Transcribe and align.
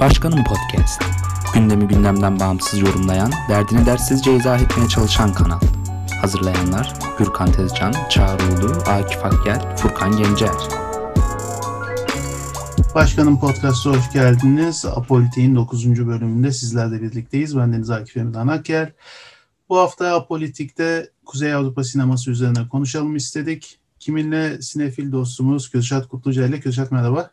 Başkanım 0.00 0.44
Podcast. 0.44 1.02
Gündemi 1.54 1.88
gündemden 1.88 2.40
bağımsız 2.40 2.80
yorumlayan, 2.80 3.32
derdini 3.48 3.86
dersizce 3.86 4.36
izah 4.36 4.60
etmeye 4.62 4.88
çalışan 4.88 5.34
kanal. 5.34 5.60
Hazırlayanlar 6.20 6.94
Gürkan 7.18 7.52
Tezcan, 7.52 7.94
Çağrı 8.10 8.42
Ulu, 8.42 8.72
Akif 8.86 9.24
Akgel, 9.24 9.76
Furkan 9.76 10.16
Gencer. 10.16 10.50
Başkanım 12.94 13.40
Podcast'a 13.40 13.90
hoş 13.90 14.12
geldiniz. 14.12 14.84
Apolitik'in 14.84 15.56
9. 15.56 16.06
bölümünde 16.06 16.52
sizlerle 16.52 17.02
birlikteyiz. 17.02 17.56
Ben 17.56 17.72
Deniz 17.72 17.90
Akif 17.90 18.16
Emirhan 18.16 18.48
Akgel. 18.48 18.92
Bu 19.68 19.78
hafta 19.78 20.14
Apolitik'te 20.14 21.10
Kuzey 21.26 21.54
Avrupa 21.54 21.84
sineması 21.84 22.30
üzerine 22.30 22.68
konuşalım 22.68 23.16
istedik. 23.16 23.78
Kiminle 23.98 24.62
sinefil 24.62 25.12
dostumuz 25.12 25.70
Kürşat 25.70 26.08
Kutluca 26.08 26.46
ile. 26.46 26.60
Kürşat 26.60 26.92
merhaba. 26.92 27.30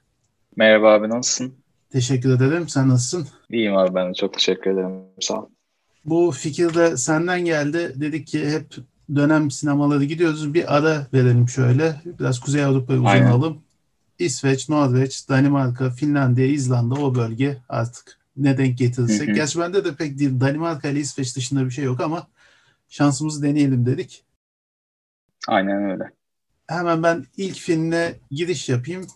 Merhaba 0.56 0.94
abi 0.94 1.10
nasılsın? 1.10 1.65
Teşekkür 1.90 2.36
ederim. 2.36 2.70
Sen 2.70 2.90
nasılsın? 2.90 3.28
İyiyim 3.50 3.78
abi 3.78 3.96
ben 3.96 4.10
de 4.10 4.14
çok 4.14 4.34
teşekkür 4.34 4.72
ederim. 4.72 4.92
Sağ 5.20 5.42
ol. 5.42 5.50
Bu 6.06 6.32
fikir 6.32 6.74
de 6.74 6.98
senden 6.98 7.46
geldi. 7.46 7.94
Dedik 7.96 8.28
ki 8.28 8.50
hep 8.50 8.76
dönem 9.16 9.52
sinemaları 9.52 10.04
gidiyoruz. 10.04 10.54
Bir 10.54 10.78
ara 10.78 11.08
verelim 11.14 11.50
şöyle. 11.50 12.02
Biraz 12.20 12.40
Kuzey 12.40 12.64
Avrupa'yı 12.64 13.00
uzanalım. 13.00 13.62
İsveç, 14.20 14.70
Norveç, 14.70 15.30
Danimarka, 15.30 15.90
Finlandiya, 15.90 16.48
İzlanda 16.48 16.96
o 16.96 17.16
bölge 17.16 17.58
artık 17.70 18.20
ne 18.38 18.58
denk 18.58 18.78
getirirsek. 18.78 19.28
Hı 19.28 19.32
hı. 19.32 19.36
Gerçi 19.36 19.60
bende 19.60 19.86
de 19.86 19.96
pek 19.96 20.20
değil. 20.20 20.40
Danimarka 20.40 20.90
ile 20.90 21.00
İsveç 21.00 21.36
dışında 21.36 21.66
bir 21.66 21.72
şey 21.72 21.86
yok 21.86 22.02
ama 22.02 22.28
şansımızı 22.90 23.44
deneyelim 23.44 23.86
dedik. 23.86 24.24
Aynen 25.48 25.92
öyle. 25.92 26.12
Hemen 26.68 27.04
ben 27.04 27.26
ilk 27.38 27.56
filmle 27.56 28.20
giriş 28.32 28.70
yapayım. 28.70 29.08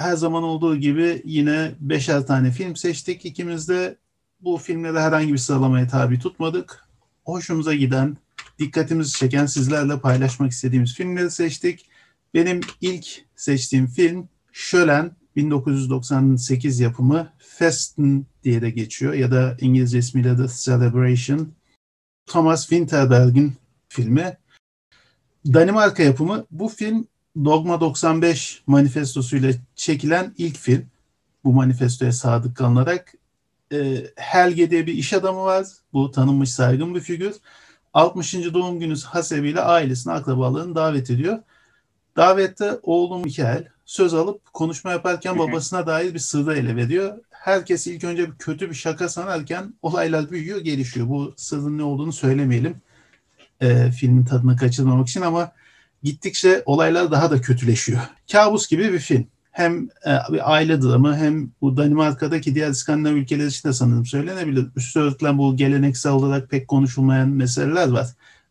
Her 0.00 0.16
zaman 0.16 0.42
olduğu 0.42 0.76
gibi 0.76 1.22
yine 1.24 1.74
beşer 1.80 2.26
tane 2.26 2.50
film 2.50 2.76
seçtik. 2.76 3.24
İkimiz 3.24 3.68
de 3.68 3.98
bu 4.40 4.56
filmleri 4.56 5.00
herhangi 5.00 5.32
bir 5.32 5.38
sıralamaya 5.38 5.88
tabi 5.88 6.18
tutmadık. 6.18 6.84
Hoşumuza 7.24 7.74
giden, 7.74 8.16
dikkatimizi 8.58 9.12
çeken, 9.12 9.46
sizlerle 9.46 10.00
paylaşmak 10.00 10.52
istediğimiz 10.52 10.94
filmleri 10.94 11.30
seçtik. 11.30 11.86
Benim 12.34 12.60
ilk 12.80 13.06
seçtiğim 13.36 13.86
film 13.86 14.28
Şölen 14.52 15.16
1998 15.36 16.80
yapımı 16.80 17.32
Festen 17.38 18.26
diye 18.44 18.62
de 18.62 18.70
geçiyor 18.70 19.12
ya 19.12 19.30
da 19.30 19.56
İngilizce 19.60 19.98
ismiyle 19.98 20.36
The 20.36 20.46
Celebration. 20.48 21.52
Thomas 22.26 22.60
Winterberg'in 22.60 23.52
filmi. 23.88 24.36
Danimarka 25.46 26.02
yapımı. 26.02 26.46
Bu 26.50 26.68
film 26.68 27.06
Dogma 27.36 27.80
95 27.80 28.62
manifestosuyla 28.66 29.52
çekilen 29.74 30.34
ilk 30.38 30.58
film. 30.58 30.86
Bu 31.44 31.52
manifestoya 31.52 32.12
sadık 32.12 32.56
kalınarak. 32.56 33.14
E, 33.72 34.06
Helge 34.16 34.70
diye 34.70 34.86
bir 34.86 34.94
iş 34.94 35.12
adamı 35.12 35.40
var. 35.40 35.66
Bu 35.92 36.10
tanınmış 36.10 36.52
saygın 36.52 36.94
bir 36.94 37.00
figür. 37.00 37.34
60. 37.94 38.34
doğum 38.34 38.80
günü 38.80 39.00
hasebiyle 39.00 39.60
ailesine 39.60 40.12
akrabalarını 40.12 40.74
davet 40.74 41.10
ediyor. 41.10 41.38
Davette 42.16 42.78
oğlum 42.82 43.22
Mikael 43.22 43.68
söz 43.84 44.14
alıp 44.14 44.52
konuşma 44.52 44.90
yaparken 44.90 45.38
babasına 45.38 45.86
dair 45.86 46.14
bir 46.14 46.18
sırrı 46.18 46.56
ele 46.56 46.76
veriyor. 46.76 47.18
Herkes 47.30 47.86
ilk 47.86 48.04
önce 48.04 48.30
bir 48.30 48.36
kötü 48.36 48.70
bir 48.70 48.74
şaka 48.74 49.08
sanarken 49.08 49.74
olaylar 49.82 50.30
büyüyor, 50.30 50.60
gelişiyor. 50.60 51.08
Bu 51.08 51.34
sırrın 51.36 51.78
ne 51.78 51.82
olduğunu 51.82 52.12
söylemeyelim 52.12 52.76
e, 53.60 53.90
filmin 53.90 54.24
tadını 54.24 54.56
kaçırmamak 54.56 55.08
için 55.08 55.20
ama 55.20 55.52
gittikçe 56.02 56.62
olaylar 56.66 57.10
daha 57.10 57.30
da 57.30 57.40
kötüleşiyor. 57.40 58.00
Kabus 58.32 58.68
gibi 58.68 58.92
bir 58.92 58.98
film. 58.98 59.26
Hem 59.50 59.88
e, 60.06 60.32
bir 60.32 60.52
aile 60.52 60.82
dramı 60.82 61.16
hem 61.16 61.50
bu 61.60 61.76
Danimarka'daki 61.76 62.54
diğer 62.54 62.70
İskandinav 62.70 63.12
ülkeler 63.12 63.46
için 63.46 63.68
de 63.68 63.72
sanırım 63.72 64.06
söylenebilir. 64.06 64.66
Üstü 64.76 65.00
örtülen 65.00 65.38
bu 65.38 65.56
geleneksel 65.56 66.12
olarak 66.12 66.50
pek 66.50 66.68
konuşulmayan 66.68 67.28
meseleler 67.28 67.88
var. 67.88 68.06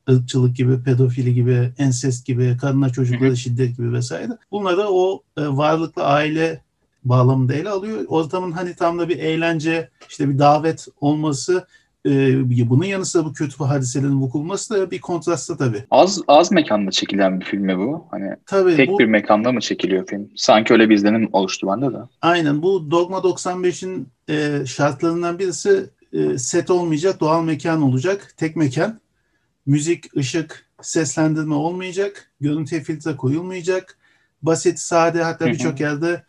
Irkçılık 0.07 0.55
gibi, 0.55 0.83
pedofili 0.83 1.33
gibi, 1.33 1.73
ensest 1.77 2.25
gibi, 2.25 2.57
kadına 2.61 2.89
çocuklara 2.89 3.35
şiddet 3.35 3.77
gibi 3.77 3.93
vesaire. 3.93 4.31
Bunları 4.51 4.87
o 4.89 5.23
e, 5.37 5.47
varlıklı 5.47 6.03
aile 6.03 6.61
bağlamında 7.03 7.53
ele 7.53 7.69
alıyor. 7.69 8.05
Ortamın 8.07 8.51
hani 8.51 8.75
tam 8.75 8.99
da 8.99 9.09
bir 9.09 9.17
eğlence, 9.17 9.89
işte 10.09 10.29
bir 10.29 10.39
davet 10.39 10.87
olması 11.01 11.67
ee, 12.09 12.69
bunun 12.69 12.83
yanı 12.83 13.05
sıra 13.05 13.25
bu 13.25 13.33
kötü 13.33 13.63
hadiselerin 13.63 14.21
vuku 14.21 14.39
bulması 14.39 14.73
da 14.73 14.91
bir 14.91 15.01
kontrastta 15.01 15.57
tabii. 15.57 15.83
Az 15.91 16.21
az 16.27 16.51
mekanda 16.51 16.91
çekilen 16.91 17.39
bir 17.39 17.45
film 17.45 17.65
mi 17.65 17.77
bu? 17.77 18.05
Hani 18.11 18.35
Tabii 18.45 18.75
tek 18.75 18.89
bu, 18.89 18.99
bir 18.99 19.05
mekanda 19.05 19.51
mı 19.51 19.59
çekiliyor 19.59 20.07
film? 20.07 20.29
Sanki 20.35 20.73
öyle 20.73 20.89
bir 20.89 20.95
izlenim 20.95 21.29
oluştu 21.33 21.67
bende 21.67 21.93
de. 21.93 21.97
aynen 22.21 22.61
bu 22.61 22.91
Dogma 22.91 23.17
95'in 23.17 24.07
e, 24.29 24.65
şartlarından 24.65 25.39
birisi 25.39 25.89
e, 26.13 26.37
set 26.37 26.69
olmayacak, 26.69 27.19
doğal 27.19 27.43
mekan 27.43 27.81
olacak, 27.81 28.33
tek 28.37 28.55
mekan. 28.55 28.99
Müzik, 29.65 30.17
ışık, 30.17 30.65
seslendirme 30.81 31.55
olmayacak, 31.55 32.31
görüntüye 32.41 32.81
filtre 32.81 33.15
koyulmayacak. 33.15 33.97
Basit, 34.41 34.79
sade 34.79 35.23
hatta 35.23 35.45
birçok 35.45 35.79
yerde 35.79 36.23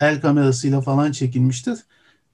el 0.00 0.20
kamerasıyla 0.20 0.80
falan 0.80 1.12
çekilmiştir. 1.12 1.78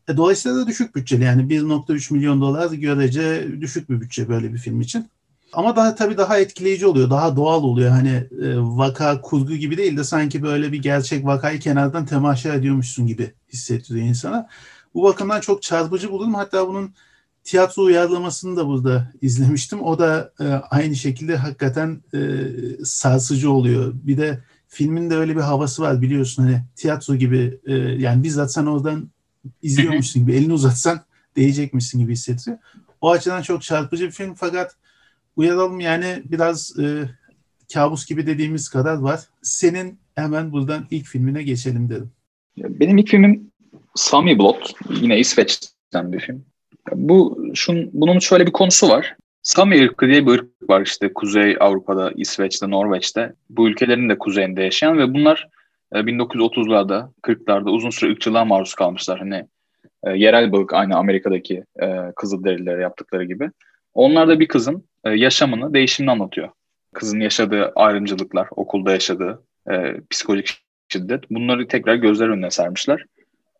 E, 0.08 0.16
dolayısıyla 0.16 0.58
da 0.58 0.66
düşük 0.66 0.94
bütçeli 0.94 1.24
yani 1.24 1.42
1.3 1.42 2.12
milyon 2.12 2.40
dolar 2.40 2.72
görece 2.72 3.48
düşük 3.60 3.90
bir 3.90 4.00
bütçe 4.00 4.28
böyle 4.28 4.52
bir 4.52 4.58
film 4.58 4.80
için. 4.80 5.06
Ama 5.52 5.76
daha 5.76 5.94
tabii 5.94 6.16
daha 6.16 6.38
etkileyici 6.38 6.86
oluyor, 6.86 7.10
daha 7.10 7.36
doğal 7.36 7.62
oluyor. 7.62 7.90
Hani 7.90 8.26
e, 8.42 8.58
vaka 8.58 9.20
kurgu 9.20 9.54
gibi 9.54 9.76
değil 9.76 9.96
de 9.96 10.04
sanki 10.04 10.42
böyle 10.42 10.72
bir 10.72 10.82
gerçek 10.82 11.24
vakayı 11.26 11.60
kenardan 11.60 12.06
temaşa 12.06 12.54
ediyormuşsun 12.54 13.06
gibi 13.06 13.32
hissettiriyor 13.52 14.06
insana. 14.06 14.48
Bu 14.94 15.02
bakımdan 15.02 15.40
çok 15.40 15.62
çarpıcı 15.62 16.10
buldum. 16.10 16.34
Hatta 16.34 16.68
bunun 16.68 16.94
tiyatro 17.44 17.82
uyarlamasını 17.82 18.56
da 18.56 18.66
burada 18.66 19.12
izlemiştim. 19.22 19.82
O 19.82 19.98
da 19.98 20.32
e, 20.40 20.44
aynı 20.48 20.96
şekilde 20.96 21.36
hakikaten 21.36 22.02
e, 22.14 22.20
sarsıcı 22.84 23.50
oluyor. 23.50 23.94
Bir 23.94 24.16
de 24.16 24.40
filmin 24.68 25.10
de 25.10 25.16
öyle 25.16 25.36
bir 25.36 25.40
havası 25.40 25.82
var 25.82 26.02
biliyorsun 26.02 26.42
hani 26.42 26.62
tiyatro 26.76 27.14
gibi 27.14 27.60
e, 27.66 27.74
yani 27.74 28.22
bizzat 28.22 28.52
sen 28.52 28.66
oradan 28.66 29.10
izliyormuşsun 29.62 30.22
gibi 30.22 30.36
elini 30.36 30.52
uzatsan 30.52 31.00
değecekmişsin 31.36 31.98
gibi 31.98 32.12
hissettiriyor. 32.12 32.58
O 33.00 33.10
açıdan 33.10 33.42
çok 33.42 33.62
çarpıcı 33.62 34.06
bir 34.06 34.10
film 34.10 34.34
fakat 34.34 34.76
uyaralım 35.36 35.80
yani 35.80 36.22
biraz 36.24 36.78
e, 36.78 37.08
kabus 37.74 38.06
gibi 38.06 38.26
dediğimiz 38.26 38.68
kadar 38.68 38.94
var. 38.94 39.20
Senin 39.42 39.98
hemen 40.14 40.52
buradan 40.52 40.86
ilk 40.90 41.06
filmine 41.06 41.42
geçelim 41.42 41.88
dedim. 41.88 42.10
Benim 42.56 42.98
ilk 42.98 43.08
filmim 43.08 43.52
Sami 43.94 44.38
Blot. 44.38 44.72
Yine 45.00 45.18
İsveç'ten 45.18 46.12
bir 46.12 46.20
film. 46.20 46.44
Bu 46.92 47.46
şun, 47.54 47.90
bunun 47.92 48.18
şöyle 48.18 48.46
bir 48.46 48.52
konusu 48.52 48.88
var. 48.88 49.16
Sami 49.42 49.84
ırkı 49.84 50.06
diye 50.06 50.26
bir 50.26 50.32
ırk 50.32 50.48
var 50.68 50.80
işte 50.80 51.12
Kuzey 51.12 51.56
Avrupa'da, 51.60 52.12
İsveç'te, 52.16 52.70
Norveç'te. 52.70 53.32
Bu 53.50 53.68
ülkelerin 53.68 54.08
de 54.08 54.18
kuzeyinde 54.18 54.62
yaşayan 54.62 54.98
ve 54.98 55.14
bunlar 55.14 55.48
1930'larda, 56.00 57.10
40'larda 57.22 57.70
uzun 57.70 57.90
süre 57.90 58.10
ırkçılığa 58.10 58.44
maruz 58.44 58.74
kalmışlar. 58.74 59.18
Hani 59.18 59.46
e, 60.04 60.10
yerel 60.10 60.52
balık 60.52 60.74
aynı 60.74 60.96
Amerika'daki 60.96 61.64
e, 61.82 62.12
Kızılderililere 62.16 62.82
yaptıkları 62.82 63.24
gibi. 63.24 63.50
Onlar 63.94 64.28
da 64.28 64.40
bir 64.40 64.48
kızın 64.48 64.84
e, 65.04 65.10
yaşamını, 65.10 65.74
değişimini 65.74 66.10
anlatıyor. 66.10 66.48
Kızın 66.94 67.20
yaşadığı 67.20 67.72
ayrımcılıklar, 67.76 68.48
okulda 68.50 68.92
yaşadığı 68.92 69.42
e, 69.70 69.94
psikolojik 70.10 70.62
şiddet. 70.88 71.30
Bunları 71.30 71.68
tekrar 71.68 71.94
gözler 71.94 72.28
önüne 72.28 72.50
sermişler. 72.50 73.04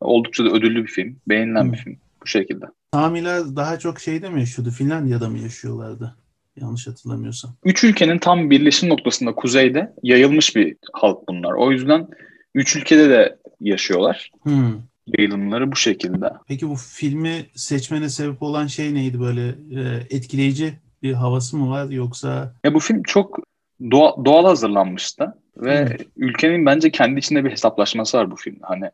Oldukça 0.01 0.45
da 0.45 0.49
ödüllü 0.49 0.83
bir 0.83 0.91
film, 0.91 1.17
beğenilen 1.29 1.73
bir 1.73 1.79
Hı. 1.79 1.83
film 1.83 1.97
bu 2.23 2.27
şekilde. 2.27 2.65
Samiler 2.95 3.57
daha 3.57 3.79
çok 3.79 4.01
şeyde 4.01 4.31
mi 4.31 4.41
yaşıyordu? 4.41 4.71
Finlandiya'da 4.71 5.29
mı 5.29 5.39
yaşıyorlardı? 5.39 6.17
Yanlış 6.61 6.87
hatırlamıyorsam. 6.87 7.55
Üç 7.65 7.85
ülkenin 7.85 8.19
tam 8.19 8.51
birleşim 8.51 8.89
noktasında 8.89 9.35
kuzeyde 9.35 9.93
yayılmış 10.03 10.57
bir 10.57 10.77
halk 10.93 11.29
bunlar. 11.29 11.53
O 11.53 11.73
yüzden 11.73 12.09
üç 12.55 12.77
ülkede 12.77 13.11
de 13.11 13.39
yaşıyorlar. 13.61 14.31
Hmm. 14.43 14.73
Yayılımları 15.07 15.73
bu 15.73 15.77
şekilde. 15.77 16.33
Peki 16.49 16.69
bu 16.69 16.75
filmi 16.77 17.47
seçmene 17.55 18.09
sebep 18.09 18.43
olan 18.43 18.67
şey 18.67 18.95
neydi 18.95 19.21
böyle 19.21 19.49
e, 19.49 20.07
etkileyici 20.11 20.73
bir 21.03 21.13
havası 21.13 21.57
mı 21.57 21.71
var 21.71 21.91
yoksa 21.91 22.55
Ya 22.65 22.75
bu 22.75 22.81
film 22.81 23.03
çok 23.03 23.39
doğa- 23.81 24.25
doğal 24.25 24.45
hazırlanmıştı 24.45 25.35
ve 25.57 25.97
ülkenin 26.17 26.67
bence 26.67 26.91
kendi 26.91 27.19
içinde 27.19 27.45
bir 27.45 27.51
hesaplaşması 27.51 28.19
var 28.19 28.31
bu 28.31 28.37
filmde. 28.37 28.63
Hani 28.63 28.91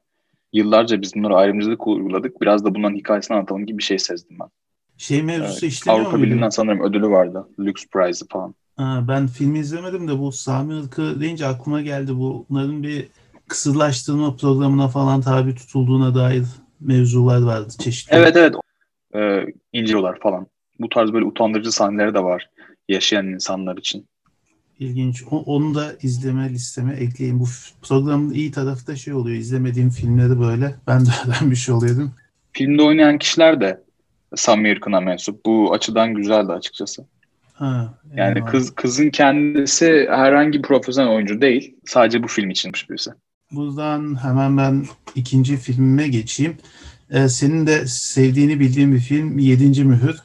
yıllarca 0.52 1.02
biz 1.02 1.14
bunları 1.14 1.36
ayrımcılık 1.36 1.86
uyguladık. 1.86 2.40
Biraz 2.40 2.64
da 2.64 2.74
bunların 2.74 2.96
hikayesini 2.96 3.36
anlatalım 3.36 3.66
gibi 3.66 3.78
bir 3.78 3.82
şey 3.82 3.98
sezdim 3.98 4.36
ben. 4.40 4.48
Şey 4.98 5.22
mevzusu 5.22 5.66
Evet, 5.66 5.72
işleniyor 5.72 6.00
Avrupa 6.02 6.16
muydu? 6.18 6.26
Birliği'nden 6.30 6.48
sanırım 6.48 6.80
ödülü 6.82 7.08
vardı. 7.10 7.48
Lux 7.60 7.86
Prize'ı 7.92 8.28
falan. 8.28 8.54
Ha, 8.76 9.04
ben 9.08 9.26
filmi 9.26 9.58
izlemedim 9.58 10.08
de 10.08 10.18
bu 10.18 10.32
Sami 10.32 10.74
ırkı 10.74 11.20
deyince 11.20 11.46
aklıma 11.46 11.80
geldi. 11.82 12.12
Bunların 12.16 12.82
bir 12.82 13.08
kısırlaştırma 13.48 14.36
programına 14.36 14.88
falan 14.88 15.20
tabi 15.20 15.54
tutulduğuna 15.54 16.14
dair 16.14 16.44
mevzular 16.80 17.42
vardı 17.42 17.68
çeşitli. 17.78 18.16
Evet 18.16 18.36
evet. 18.36 18.54
Ee, 19.14 19.44
inceliyorlar 19.72 20.20
falan. 20.20 20.46
Bu 20.80 20.88
tarz 20.88 21.12
böyle 21.12 21.24
utandırıcı 21.24 21.72
sahneleri 21.72 22.14
de 22.14 22.24
var 22.24 22.50
yaşayan 22.88 23.26
insanlar 23.26 23.76
için. 23.76 24.06
İlginç. 24.78 25.22
O- 25.30 25.42
Onu 25.54 25.74
da 25.74 25.92
izleme 26.02 26.48
listeme 26.50 26.92
ekleyeyim. 26.94 27.40
Bu 27.40 27.44
programın 27.88 28.30
iyi 28.34 28.50
tarafı 28.50 28.86
da 28.86 28.96
şey 28.96 29.14
oluyor. 29.14 29.36
İzlemediğim 29.36 29.90
filmleri 29.90 30.40
böyle 30.40 30.74
ben 30.86 31.06
de 31.06 31.10
öğrenmiş 31.28 31.68
oluyordum. 31.68 32.12
filmde 32.52 32.82
oynayan 32.82 33.18
kişiler 33.18 33.60
de 33.60 33.80
Sami 34.36 34.68
Irkın'a 34.70 35.00
mensup. 35.00 35.46
Bu 35.46 35.72
açıdan 35.72 36.14
güzeldi 36.14 36.52
açıkçası. 36.52 37.04
Ha, 37.54 37.94
Yani 38.14 38.38
eyvallah. 38.38 38.50
kız 38.50 38.74
kızın 38.74 39.10
kendisi 39.10 40.06
herhangi 40.10 40.58
bir 40.58 40.62
profesyonel 40.62 41.12
oyuncu 41.14 41.40
değil. 41.40 41.74
Sadece 41.86 42.22
bu 42.22 42.26
film 42.28 42.50
içinmiş 42.50 42.90
birisi. 42.90 43.10
Buradan 43.52 44.22
hemen 44.24 44.56
ben 44.56 44.86
ikinci 45.14 45.56
filmime 45.56 46.08
geçeyim. 46.08 46.56
Ee, 47.10 47.28
senin 47.28 47.66
de 47.66 47.86
sevdiğini 47.86 48.60
bildiğim 48.60 48.94
bir 48.94 49.00
film 49.00 49.38
Yedinci 49.38 49.84
Mühür. 49.84 50.16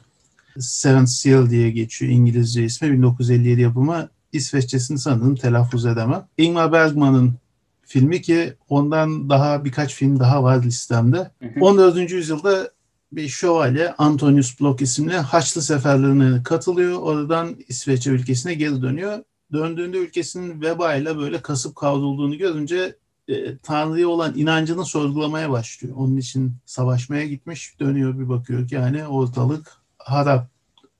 Seventh 0.58 1.08
Seal 1.08 1.50
diye 1.50 1.70
geçiyor 1.70 2.12
İngilizce 2.12 2.64
ismi. 2.64 2.92
1957 2.92 3.60
yapımı. 3.60 4.08
İsveççesini 4.32 4.98
sanırım 4.98 5.34
telaffuz 5.36 5.86
edemem. 5.86 6.24
Ingmar 6.38 6.72
Bergman'ın 6.72 7.32
filmi 7.82 8.22
ki 8.22 8.52
ondan 8.68 9.30
daha 9.30 9.64
birkaç 9.64 9.94
film 9.94 10.20
daha 10.20 10.42
var 10.42 10.62
listemde. 10.62 11.16
Hı 11.18 11.46
hı. 11.54 11.60
14. 11.60 12.10
yüzyılda 12.10 12.70
bir 13.16 13.28
şövalye 13.28 13.92
Antonius 13.92 14.60
Blok 14.60 14.82
isimli 14.82 15.14
Haçlı 15.14 15.62
seferlerine 15.62 16.42
katılıyor. 16.42 16.98
Oradan 17.02 17.56
İsveç'e 17.68 18.10
ülkesine 18.10 18.54
geri 18.54 18.82
dönüyor. 18.82 19.18
Döndüğünde 19.52 19.96
ülkesinin 19.96 20.60
vebayla 20.60 21.18
böyle 21.18 21.42
kasıp 21.42 21.76
kavrulduğunu 21.76 22.38
görünce 22.38 22.96
e, 23.28 23.58
Tanrı'ya 23.58 24.08
olan 24.08 24.32
inancını 24.36 24.84
sorgulamaya 24.84 25.50
başlıyor. 25.50 25.94
Onun 25.96 26.16
için 26.16 26.52
savaşmaya 26.66 27.26
gitmiş. 27.26 27.80
Dönüyor 27.80 28.18
bir 28.18 28.28
bakıyor 28.28 28.68
ki 28.68 28.74
yani 28.74 29.06
ortalık 29.06 29.72
harap. 29.98 30.48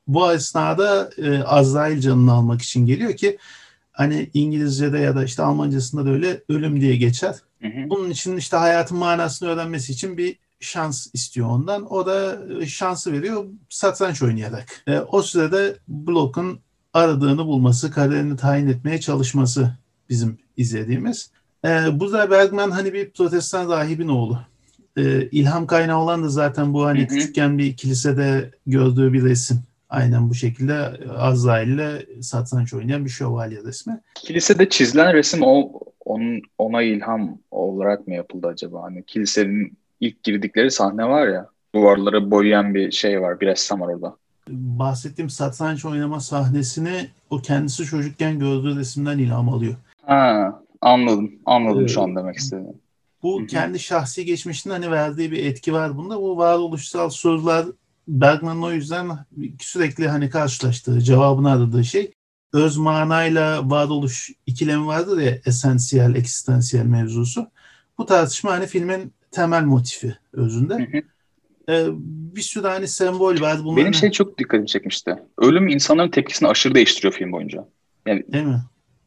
Bu 0.06 0.32
esnada 0.32 1.10
e, 1.16 1.42
Azrail 1.42 2.00
canını 2.00 2.32
almak 2.32 2.62
için 2.62 2.86
geliyor 2.86 3.16
ki 3.16 3.38
hani 3.92 4.30
İngilizce'de 4.34 4.98
ya 4.98 5.16
da 5.16 5.24
işte 5.24 5.42
Almancasında 5.42 6.04
da 6.04 6.10
öyle 6.10 6.42
ölüm 6.48 6.80
diye 6.80 6.96
geçer. 6.96 7.34
Hı 7.60 7.68
hı. 7.68 7.90
Bunun 7.90 8.10
için 8.10 8.36
işte 8.36 8.56
hayatın 8.56 8.98
manasını 8.98 9.48
öğrenmesi 9.48 9.92
için 9.92 10.18
bir 10.18 10.43
şans 10.64 11.06
istiyor 11.14 11.48
ondan. 11.48 11.92
O 11.92 12.06
da 12.06 12.38
e, 12.60 12.66
şansı 12.66 13.12
veriyor 13.12 13.44
satranç 13.68 14.22
oynayarak. 14.22 14.82
E, 14.86 14.98
o 14.98 15.22
sırada 15.22 15.74
Block'un 15.88 16.58
aradığını 16.92 17.46
bulması, 17.46 17.90
kaderini 17.90 18.36
tayin 18.36 18.68
etmeye 18.68 19.00
çalışması 19.00 19.70
bizim 20.08 20.38
izlediğimiz. 20.56 21.30
E, 21.64 21.68
burada 22.00 22.30
Bergman 22.30 22.70
hani 22.70 22.92
bir 22.92 23.10
protestan 23.10 23.70
rahibin 23.70 24.08
oğlu. 24.08 24.38
E, 24.96 25.28
ilham 25.28 25.66
kaynağı 25.66 25.98
olan 25.98 26.24
da 26.24 26.28
zaten 26.28 26.74
bu 26.74 26.84
hani 26.84 26.98
Hı 27.00 27.02
hı. 27.02 27.08
küçükken 27.08 27.58
bir 27.58 27.76
kilisede 27.76 28.50
gördüğü 28.66 29.12
bir 29.12 29.24
resim. 29.24 29.60
Aynen 29.88 30.30
bu 30.30 30.34
şekilde 30.34 30.74
Azrail'le 31.16 32.22
satranç 32.22 32.74
oynayan 32.74 33.04
bir 33.04 33.10
şövalye 33.10 33.62
resmi. 33.64 34.00
Kilisede 34.14 34.68
çizilen 34.68 35.14
resim 35.14 35.40
o 35.42 35.72
onun 36.04 36.42
ona 36.58 36.82
ilham 36.82 37.38
olarak 37.50 38.06
mı 38.06 38.14
yapıldı 38.14 38.46
acaba? 38.46 38.82
Hani 38.82 39.04
kilisenin 39.06 39.78
ilk 40.04 40.22
girdikleri 40.22 40.70
sahne 40.70 41.04
var 41.08 41.28
ya. 41.28 41.46
Duvarları 41.74 42.30
boyayan 42.30 42.74
bir 42.74 42.90
şey 42.90 43.22
var. 43.22 43.40
Bir 43.40 43.46
ressam 43.46 43.80
var 43.80 43.88
orada. 43.88 44.16
bahsettiğim 44.48 45.30
satranç 45.30 45.84
oynama 45.84 46.20
sahnesini 46.20 47.08
o 47.30 47.38
kendisi 47.38 47.84
çocukken 47.84 48.38
gördüğü 48.38 48.76
resimden 48.78 49.18
ilham 49.18 49.48
alıyor. 49.48 49.74
Ha, 50.06 50.60
anladım. 50.80 51.32
Anladım 51.46 51.88
şu 51.88 52.00
Ee, 52.00 52.02
an 52.02 52.16
demek 52.16 52.36
istediğini. 52.36 52.72
Bu 53.22 53.38
Hı 53.38 53.42
hı. 53.42 53.46
kendi 53.46 53.78
şahsi 53.78 54.24
geçmişinde 54.24 54.74
hani 54.74 54.90
verdiği 54.90 55.32
bir 55.32 55.44
etki 55.46 55.72
var 55.72 55.96
bunda. 55.96 56.20
Bu 56.20 56.36
varoluşsal 56.36 57.10
sorular 57.10 57.66
Bergman'ın 58.08 58.62
o 58.62 58.72
yüzden 58.72 59.08
sürekli 59.60 60.08
hani 60.08 60.30
karşılaştığı, 60.30 61.00
cevabını 61.00 61.50
aradığı 61.50 61.84
şey 61.84 62.12
öz 62.52 62.76
manayla 62.76 63.70
varoluş 63.70 64.30
ikilemi 64.46 64.86
vardır 64.86 65.18
ya 65.20 65.38
esansiyel, 65.46 66.14
eksistansiyel 66.14 66.84
mevzusu. 66.86 67.46
Bu 67.98 68.06
tartışma 68.06 68.52
hani 68.52 68.66
filmin 68.66 69.12
temel 69.34 69.64
motifi 69.64 70.16
özünde. 70.32 70.74
Hı 70.74 70.98
hı. 70.98 71.02
Ee, 71.68 71.86
bir 72.36 72.40
sürü 72.42 72.66
hani 72.66 72.88
sembol 72.88 73.40
var. 73.40 73.58
Bunların, 73.64 73.76
Benim 73.76 73.94
şey 73.94 74.10
çok 74.10 74.38
dikkatimi 74.38 74.66
çekmişti. 74.66 75.16
Ölüm 75.38 75.68
insanların 75.68 76.10
tepkisini 76.10 76.48
aşırı 76.48 76.74
değiştiriyor 76.74 77.14
film 77.14 77.32
boyunca. 77.32 77.68
Yani 78.06 78.24
Değil 78.32 78.44
mi? 78.44 78.60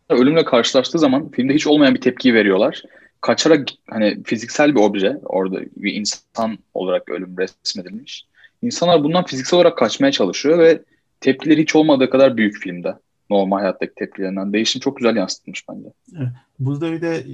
ölümle 0.09 0.45
karşılaştığı 0.45 0.99
zaman 0.99 1.31
filmde 1.31 1.53
hiç 1.53 1.67
olmayan 1.67 1.95
bir 1.95 2.01
tepkiyi 2.01 2.33
veriyorlar. 2.33 2.83
Kaçarak 3.21 3.67
hani 3.89 4.23
fiziksel 4.23 4.75
bir 4.75 4.79
obje 4.79 5.17
orada 5.23 5.59
bir 5.75 5.93
insan 5.93 6.57
olarak 6.73 7.09
ölüm 7.09 7.37
resmedilmiş. 7.37 8.25
İnsanlar 8.61 9.03
bundan 9.03 9.25
fiziksel 9.25 9.57
olarak 9.57 9.77
kaçmaya 9.77 10.11
çalışıyor 10.11 10.59
ve 10.59 10.81
tepkileri 11.19 11.61
hiç 11.61 11.75
olmadığı 11.75 12.09
kadar 12.09 12.37
büyük 12.37 12.57
filmde. 12.57 12.95
Normal 13.29 13.59
hayattaki 13.59 13.95
tepkilerinden. 13.95 14.53
Değişim 14.53 14.81
çok 14.81 14.97
güzel 14.97 15.15
yansıtılmış 15.15 15.65
bence. 15.69 15.89
Burada 16.59 16.91
bir 16.91 17.01
de 17.01 17.15
e, 17.17 17.25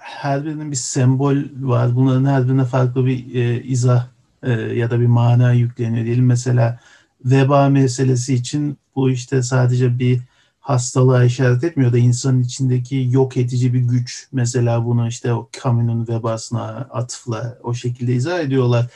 her 0.00 0.44
birinin 0.44 0.70
bir 0.70 0.76
sembol 0.76 1.36
var. 1.60 1.96
Bunların 1.96 2.24
her 2.24 2.48
birine 2.48 2.64
farklı 2.64 3.06
bir 3.06 3.34
e, 3.34 3.62
izah 3.62 4.08
e, 4.42 4.52
ya 4.52 4.90
da 4.90 5.00
bir 5.00 5.06
mana 5.06 5.52
yükleniyor 5.52 6.04
diyelim. 6.04 6.26
Mesela 6.26 6.80
veba 7.24 7.68
meselesi 7.68 8.34
için 8.34 8.78
bu 8.96 9.10
işte 9.10 9.42
sadece 9.42 9.98
bir 9.98 10.20
hastalığa 10.60 11.24
işaret 11.24 11.64
etmiyor 11.64 11.92
da 11.92 11.98
insanın 11.98 12.42
içindeki 12.42 13.08
yok 13.10 13.36
edici 13.36 13.74
bir 13.74 13.80
güç. 13.80 14.28
Mesela 14.32 14.84
bunu 14.84 15.08
işte 15.08 15.32
o 15.32 15.48
Camus'un 15.62 16.08
vebasına 16.08 16.66
atıfla 16.90 17.58
o 17.62 17.74
şekilde 17.74 18.14
izah 18.14 18.40
ediyorlar. 18.40 18.86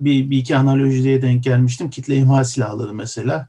Bir, 0.00 0.30
bir 0.30 0.38
iki 0.38 0.56
analojiye 0.56 1.22
denk 1.22 1.44
gelmiştim. 1.44 1.90
Kitle 1.90 2.16
imha 2.16 2.44
silahları 2.44 2.94
mesela. 2.94 3.48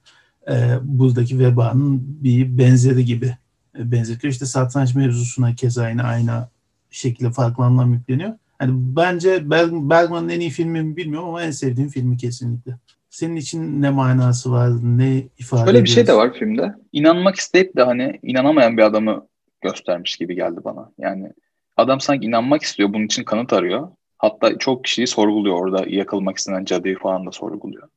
E, 0.52 0.78
buradaki 0.84 1.40
vebanın 1.40 2.24
bir 2.24 2.58
benzeri 2.58 3.06
gibi 3.06 3.38
benzetiyor. 3.78 4.34
İşte 4.34 4.46
satranç 4.46 4.96
mevzusuna 4.96 5.56
keza 5.56 5.90
yine 5.90 6.04
aynı 6.04 6.48
şekilde 6.90 7.32
farklı 7.32 7.64
anlam 7.64 7.94
yükleniyor. 7.94 8.34
Yani 8.62 8.72
bence 8.76 9.36
Berg- 9.38 9.90
Bergman'ın 9.90 10.30
en 10.30 10.40
iyi 10.40 10.50
filmi 10.50 10.84
mi 10.84 10.98
bilmiyorum 10.98 11.30
ama 11.30 11.44
en 11.44 11.52
sevdiğim 11.52 11.90
filmi 11.90 12.18
kesinlikle. 12.18 12.78
Senin 13.10 13.36
için 13.36 13.82
ne 13.82 13.90
manası 13.90 14.52
var, 14.52 14.72
ne 14.84 15.24
ifade 15.40 15.66
Şöyle 15.66 15.84
bir 15.84 15.90
şey 15.90 16.08
de 16.08 16.14
var 16.14 16.34
filmde. 16.34 16.76
İnanmak 16.92 17.36
isteyip 17.36 17.76
de 17.78 17.84
hani 17.84 18.20
inanamayan 18.24 18.78
bir 18.78 18.84
adamı 18.84 19.28
göstermiş 19.62 20.16
gibi 20.16 20.36
geldi 20.36 20.60
bana. 20.64 20.92
Yani 20.98 21.32
adam 21.78 22.00
sanki 22.00 22.28
inanmak 22.28 22.62
istiyor, 22.62 22.94
bunun 22.94 23.06
için 23.06 23.24
kanıt 23.24 23.54
arıyor. 23.54 23.88
Hatta 24.18 24.58
çok 24.58 24.84
kişiyi 24.84 25.08
sorguluyor 25.08 25.56
orada. 25.56 25.86
Yakılmak 25.88 26.38
istenen 26.38 26.66
cadıyı 26.66 26.98
falan 27.00 27.26
da 27.26 27.32
sorguluyor. 27.32 27.88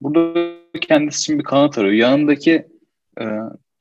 Burada 0.00 0.50
kendisi 0.80 1.18
için 1.18 1.38
bir 1.38 1.44
kanıt 1.44 1.78
arıyor. 1.78 1.92
Yanındaki 1.94 2.66
e, 3.20 3.24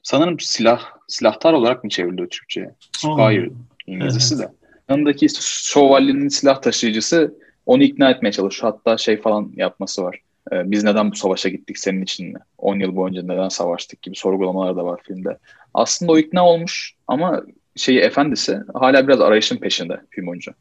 sanırım 0.10 0.40
silah, 0.40 0.82
silahtar 1.08 1.54
olarak 1.54 1.84
mı 1.84 1.90
çevriliyor 1.90 2.30
Türkçe'ye? 2.30 2.76
Spire 2.98 3.50
İngilizcesi 3.88 4.36
Evet. 4.36 4.50
de. 4.50 4.54
Yanındaki 4.90 5.28
şövalyenin 5.42 6.28
silah 6.28 6.62
taşıyıcısı 6.62 7.34
onu 7.66 7.84
ikna 7.84 8.10
etmeye 8.10 8.32
çalışıyor. 8.32 8.74
Hatta 8.74 8.98
şey 8.98 9.22
falan 9.22 9.52
yapması 9.56 10.04
var. 10.04 10.20
Ee, 10.52 10.72
biz 10.72 10.84
neden 10.84 11.12
bu 11.12 11.16
savaşa 11.16 11.50
gittik 11.50 11.78
senin 11.78 12.02
için 12.02 12.28
mi? 12.28 12.40
10 12.58 12.80
yıl 12.80 12.96
boyunca 12.96 13.24
neden 13.24 13.50
savaştık 13.50 14.02
gibi 14.02 14.16
sorgulamalar 14.16 14.76
da 14.76 14.86
var 14.86 15.02
filmde. 15.08 15.38
Aslında 15.74 16.12
o 16.12 16.18
ikna 16.18 16.46
olmuş 16.46 16.94
ama 17.08 17.44
şeyi 17.76 18.00
efendisi 18.00 18.60
hala 18.74 19.08
biraz 19.08 19.22
arayışın 19.22 19.58
peşinde 19.58 20.02
film 20.10 20.28
boyunca. 20.28 20.54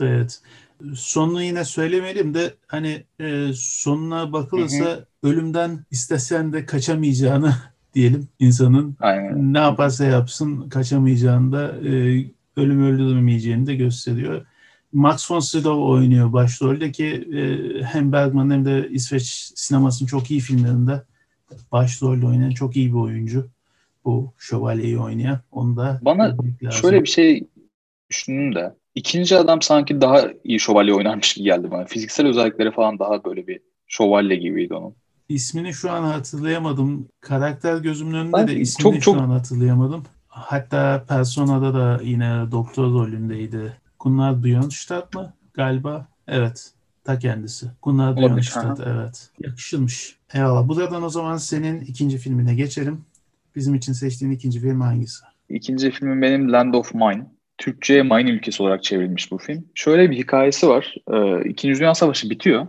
Evet. 0.00 0.40
Sonunu 0.94 1.42
yine 1.42 1.64
söylemeyelim 1.64 2.34
de 2.34 2.54
hani 2.66 3.04
e, 3.20 3.46
sonuna 3.54 4.32
bakılırsa 4.32 5.04
ölümden 5.22 5.84
istesen 5.90 6.52
de 6.52 6.66
kaçamayacağını 6.66 7.54
diyelim 7.94 8.28
insanın 8.38 8.96
Aynen. 9.00 9.54
ne 9.54 9.58
yaparsa 9.58 10.04
yapsın 10.04 10.68
kaçamayacağını 10.68 11.52
da 11.52 11.88
e, 11.88 12.24
ölüm 12.56 12.84
öldürmeyeceğini 12.84 13.66
de 13.66 13.74
gösteriyor. 13.74 14.46
Max 14.92 15.30
von 15.30 15.40
Sydow 15.40 15.82
oynuyor 15.82 16.32
başrolde 16.32 16.92
ki 16.92 17.06
e, 17.06 17.82
hem 17.82 18.12
Bergman 18.12 18.50
hem 18.50 18.64
de 18.64 18.88
İsveç 18.90 19.52
sinemasının 19.54 20.06
çok 20.06 20.30
iyi 20.30 20.40
filmlerinde 20.40 21.02
başrolde 21.72 22.26
oynayan 22.26 22.50
çok 22.50 22.76
iyi 22.76 22.88
bir 22.88 22.98
oyuncu. 22.98 23.48
Bu 24.04 24.32
şövalyeyi 24.38 24.98
oynayan. 24.98 25.40
Onu 25.50 25.76
da 25.76 26.00
Bana. 26.02 26.36
Şöyle 26.70 27.02
bir 27.02 27.08
şey 27.08 27.46
düşündüm 28.10 28.54
de 28.54 28.74
ikinci 28.94 29.36
adam 29.36 29.62
sanki 29.62 30.00
daha 30.00 30.24
iyi 30.44 30.60
şövalye 30.60 30.94
oynarmış 30.94 31.34
gibi 31.34 31.44
geldi 31.44 31.70
bana. 31.70 31.84
Fiziksel 31.84 32.26
özellikleri 32.26 32.70
falan 32.70 32.98
daha 32.98 33.24
böyle 33.24 33.46
bir 33.46 33.60
şövalye 33.86 34.36
gibiydi 34.36 34.74
onun. 34.74 34.94
İsmini 35.28 35.74
şu 35.74 35.90
an 35.90 36.02
hatırlayamadım. 36.02 37.08
Karakter 37.20 37.76
gözümün 37.76 38.14
önünde 38.14 38.32
Ben 38.32 38.48
de 38.48 38.54
ismini 38.56 38.82
çok- 38.82 38.94
şu 38.94 39.00
çok- 39.00 39.16
an 39.20 39.28
hatırlayamadım. 39.30 40.04
Hatta 40.28 41.04
Persona'da 41.08 41.74
da 41.74 42.00
yine 42.04 42.50
doktor 42.50 42.84
rolündeydi. 42.84 43.72
Gunnar 44.00 44.44
Björnstad 44.44 45.14
mı? 45.14 45.32
Galiba. 45.54 46.06
Evet. 46.28 46.70
Ta 47.04 47.18
kendisi. 47.18 47.66
Gunnar 47.82 48.16
Björnstad. 48.16 48.78
Evet. 48.86 49.30
Yakışırmış. 49.40 50.16
Eyvallah. 50.34 50.68
Buradan 50.68 51.02
o 51.02 51.08
zaman 51.08 51.36
senin 51.36 51.80
ikinci 51.80 52.18
filmine 52.18 52.54
geçelim. 52.54 53.04
Bizim 53.56 53.74
için 53.74 53.92
seçtiğin 53.92 54.32
ikinci 54.32 54.60
film 54.60 54.80
hangisi? 54.80 55.24
İkinci 55.48 55.90
filmim 55.90 56.22
benim 56.22 56.52
Land 56.52 56.74
of 56.74 56.94
Mine. 56.94 57.26
Türkçe'ye 57.58 58.02
Mine 58.02 58.30
ülkesi 58.30 58.62
olarak 58.62 58.82
çevrilmiş 58.82 59.32
bu 59.32 59.38
film. 59.38 59.64
Şöyle 59.74 60.10
bir 60.10 60.16
hikayesi 60.18 60.68
var. 60.68 60.94
Ee, 61.12 61.48
İkinci 61.48 61.80
Dünya 61.80 61.94
Savaşı 61.94 62.30
bitiyor. 62.30 62.66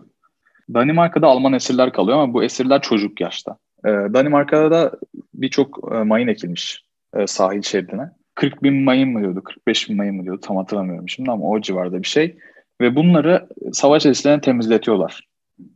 Danimarka'da 0.73 1.27
Alman 1.27 1.53
esirler 1.53 1.93
kalıyor 1.93 2.17
ama 2.17 2.33
bu 2.33 2.43
esirler 2.43 2.81
çocuk 2.81 3.21
yaşta. 3.21 3.57
Ee, 3.85 3.89
Danimarka'da 3.89 4.71
da 4.71 4.91
birçok 5.33 5.93
e, 5.93 5.95
mayın 5.95 6.27
ekilmiş 6.27 6.85
e, 7.15 7.27
sahil 7.27 7.61
şeridine. 7.61 8.11
40 8.35 8.63
bin 8.63 8.83
mayın 8.83 9.09
mı 9.09 9.19
diyordu, 9.19 9.43
45 9.43 9.89
bin 9.89 9.97
mayın 9.97 10.15
mı 10.15 10.23
diyordu 10.23 10.41
tam 10.43 10.57
hatırlamıyorum 10.57 11.09
şimdi 11.09 11.31
ama 11.31 11.49
o 11.49 11.61
civarda 11.61 12.01
bir 12.01 12.07
şey. 12.07 12.37
Ve 12.81 12.95
bunları 12.95 13.47
savaş 13.73 14.05
esirlerine 14.05 14.41
temizletiyorlar. 14.41 15.27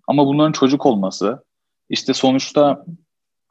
Ama 0.07 0.25
bunların 0.25 0.51
çocuk 0.51 0.85
olması, 0.85 1.43
işte 1.89 2.13
sonuçta 2.13 2.85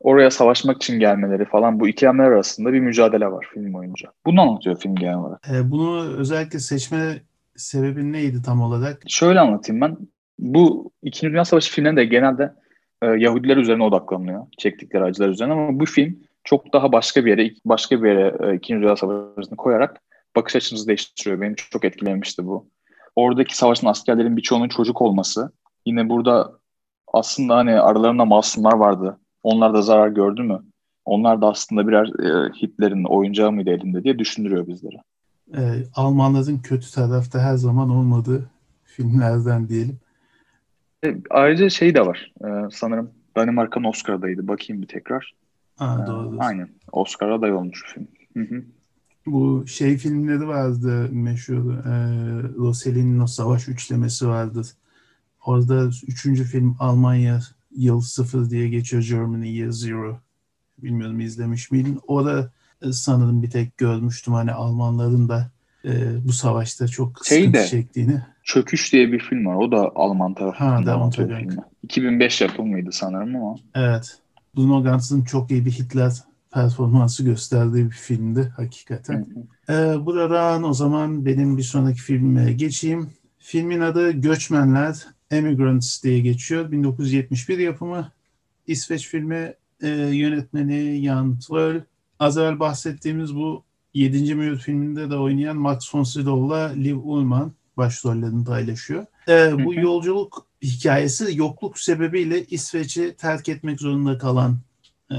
oraya 0.01 0.31
savaşmak 0.31 0.77
için 0.77 1.01
gelmeleri 1.01 1.45
falan 1.45 1.81
bu 1.81 1.89
ikilemler 1.89 2.25
arasında 2.25 2.73
bir 2.73 2.81
mücadele 2.81 3.33
var 3.33 3.47
film 3.55 3.73
boyunca. 3.73 4.13
Bunu 4.27 4.41
anlatıyor 4.41 4.77
film 4.77 4.95
genel 4.95 5.17
olarak. 5.17 5.49
E, 5.51 5.71
bunu 5.71 6.17
özellikle 6.19 6.59
seçme 6.59 7.23
sebebin 7.57 8.13
neydi 8.13 8.43
tam 8.43 8.61
olarak? 8.61 9.03
Şöyle 9.09 9.41
anlatayım 9.41 9.81
ben. 9.81 9.97
Bu 10.39 10.91
İkinci 11.03 11.33
Dünya 11.33 11.45
Savaşı 11.45 11.73
filmlerinde 11.73 12.05
genelde 12.05 12.55
e, 13.03 13.07
Yahudiler 13.07 13.57
üzerine 13.57 13.85
odaklanıyor. 13.85 14.47
Çektikleri 14.59 15.05
acılar 15.05 15.29
üzerine 15.29 15.53
ama 15.53 15.81
bu 15.81 15.87
film 15.87 16.19
çok 16.45 16.73
daha 16.73 16.93
başka 16.93 17.25
bir 17.25 17.39
yere, 17.39 17.55
başka 17.65 18.03
bir 18.03 18.09
yere 18.09 18.37
e, 18.41 18.57
İkinci 18.57 18.83
Dünya 18.83 18.97
Savaşı'nı 18.97 19.57
koyarak 19.57 20.01
bakış 20.37 20.57
açınızı 20.57 20.89
değiştiriyor. 20.89 21.41
Beni 21.41 21.57
çok 21.57 21.85
etkilemişti 21.85 22.47
bu. 22.47 22.69
Oradaki 23.17 23.57
savaşın 23.57 23.87
askerlerin 23.87 24.37
birçoğunun 24.37 24.69
çocuk 24.69 25.03
olması. 25.03 25.53
Yine 25.87 26.09
burada 26.09 26.53
aslında 27.13 27.57
hani 27.57 27.81
aralarında 27.81 28.25
masumlar 28.25 28.73
vardı. 28.73 29.19
Onlar 29.43 29.75
da 29.75 29.83
zarar 29.83 30.09
gördü 30.09 30.43
mü? 30.43 30.63
Onlar 31.05 31.43
da 31.43 31.49
aslında 31.49 31.89
birer 31.89 32.07
e, 32.07 32.53
Hitler'in 32.63 33.05
oyuncağı 33.05 33.53
mıydı 33.53 33.71
elinde 33.71 34.05
diye 34.05 34.19
düşündürüyor 34.19 34.67
bizleri. 34.67 34.97
E, 35.57 35.63
Almanların 35.95 36.59
kötü 36.59 36.93
tarafta 36.93 37.39
her 37.39 37.57
zaman 37.57 37.91
olmadığı 37.91 38.51
filmlerden 38.85 39.69
diyelim. 39.69 39.99
E, 41.07 41.21
ayrıca 41.31 41.71
şey 41.71 41.95
de 41.95 42.07
var. 42.07 42.33
E, 42.45 42.49
sanırım 42.73 43.11
Danimarka'nın 43.37 43.85
Oscar 43.85 44.15
adayıydı. 44.15 44.49
Bakayım 44.49 44.83
bir 44.83 44.89
tekrar. 44.89 45.35
Ha, 45.77 46.01
E, 46.05 46.07
doğru. 46.07 46.37
aynen. 46.39 46.69
Oscar 46.93 47.29
aday 47.29 47.53
olmuş 47.53 47.85
film. 47.95 48.09
Hı 48.37 48.55
hı. 48.55 48.65
Bu 49.27 49.65
şey 49.67 49.97
filmleri 49.97 50.49
vardı 50.49 51.09
meşhur. 51.13 51.71
E, 51.75 51.93
Rossellini'nin 52.59 53.27
Savaş 53.27 53.69
Üçlemesi 53.69 54.29
vardır. 54.29 54.67
Orada 55.47 55.87
üçüncü 56.07 56.45
film 56.45 56.77
Almanya 56.81 57.41
Yıl 57.77 58.01
Sıfır 58.01 58.51
diye 58.51 58.69
geçiyor. 58.69 59.03
Germany 59.03 59.57
Year 59.57 59.71
Zero. 59.71 60.19
Bilmiyorum 60.79 61.21
izlemiş 61.21 61.71
miydin? 61.71 62.01
Orada 62.07 62.53
sanırım 62.93 63.43
bir 63.43 63.51
tek 63.51 63.79
görmüştüm 63.79 64.35
hani 64.35 64.53
Almanların 64.53 65.29
da 65.29 65.51
e, 65.87 65.91
bu 66.25 66.33
savaşta 66.33 66.89
çok 66.89 67.27
Şey 67.27 67.39
sıkıntı 67.39 67.59
de- 67.59 67.67
çektiğini. 67.67 68.21
Çöküş 68.45 68.93
diye 68.93 69.13
bir 69.13 69.19
film 69.19 69.47
var. 69.47 69.55
O 69.55 69.73
da 69.73 69.91
Alman 69.95 70.29
Ha, 70.29 70.35
tarafından 70.35 71.11
tabii. 71.11 71.35
filmi. 71.37 71.57
2005 71.83 72.41
yapımıydı 72.41 72.93
sanırım 72.93 73.37
ama. 73.37 73.57
Evet. 73.75 74.19
Bruno 74.57 74.83
Gantz'ın 74.83 75.25
çok 75.25 75.51
iyi 75.51 75.65
bir 75.67 75.71
Hitler 75.71 76.13
performansı 76.53 77.25
gösterdiği 77.25 77.85
bir 77.87 77.91
filmdi 77.95 78.53
hakikaten. 78.57 79.27
hı. 79.69 79.73
Ee, 79.73 80.07
buradan 80.07 80.63
o 80.63 80.73
zaman 80.73 81.27
benim 81.27 81.57
bir 81.57 81.63
sonraki 81.63 82.01
filmime 82.01 82.53
geçeyim. 82.53 83.11
Filmin 83.39 83.81
adı 83.81 84.11
Göçmenler, 84.11 84.97
Emigrants 85.31 86.03
diye 86.03 86.21
geçiyor. 86.21 86.73
1971 86.73 87.59
yapımı. 87.59 88.13
İsveç 88.67 89.09
filmi 89.09 89.53
e, 89.83 89.89
yönetmeni 89.91 91.05
Jan 91.05 91.39
Troell. 91.39 91.81
Az 92.19 92.39
evvel 92.39 92.61
bahsettiğimiz 92.61 93.35
bu 93.35 93.63
7. 93.97 94.35
Mühür 94.35 94.59
filminde 94.59 95.11
de 95.11 95.17
oynayan 95.17 95.57
Max 95.57 95.95
von 95.95 96.03
Sydow'la 96.03 96.69
Liv 96.69 96.97
Ullmann 96.97 97.53
başrollerini 97.77 98.45
paylaşıyor. 98.45 99.07
Ee, 99.29 99.65
bu 99.65 99.75
yolculuk 99.75 100.47
hikayesi 100.63 101.39
yokluk 101.39 101.79
sebebiyle 101.79 102.45
İsveç'i 102.45 103.15
terk 103.19 103.49
etmek 103.49 103.81
zorunda 103.81 104.19
kalan 104.19 104.59
e, 105.11 105.17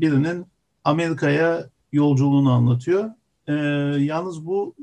birinin 0.00 0.46
Amerika'ya 0.84 1.70
yolculuğunu 1.92 2.52
anlatıyor. 2.52 3.10
Ee, 3.48 3.52
yalnız 4.02 4.46
bu 4.46 4.74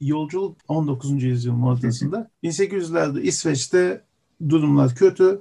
yolculuk 0.00 0.56
19. 0.68 1.22
yüzyılın 1.22 1.62
ortasında. 1.62 2.30
1800'lerde 2.44 3.20
İsveç'te 3.20 4.02
durumlar 4.48 4.94
kötü. 4.94 5.40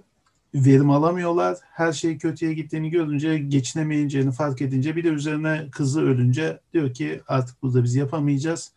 Verim 0.56 0.90
alamıyorlar. 0.90 1.58
Her 1.72 1.94
şey 1.94 2.18
kötüye 2.18 2.54
gittiğini 2.54 2.90
görünce, 2.90 3.38
geçinemeyeceğini 3.38 4.32
fark 4.32 4.62
edince 4.62 4.96
bir 4.96 5.04
de 5.04 5.08
üzerine 5.08 5.68
kızı 5.72 6.02
ölünce 6.02 6.60
diyor 6.74 6.94
ki 6.94 7.22
artık 7.28 7.64
burada 7.64 7.84
biz 7.84 7.96
yapamayacağız. 7.96 8.72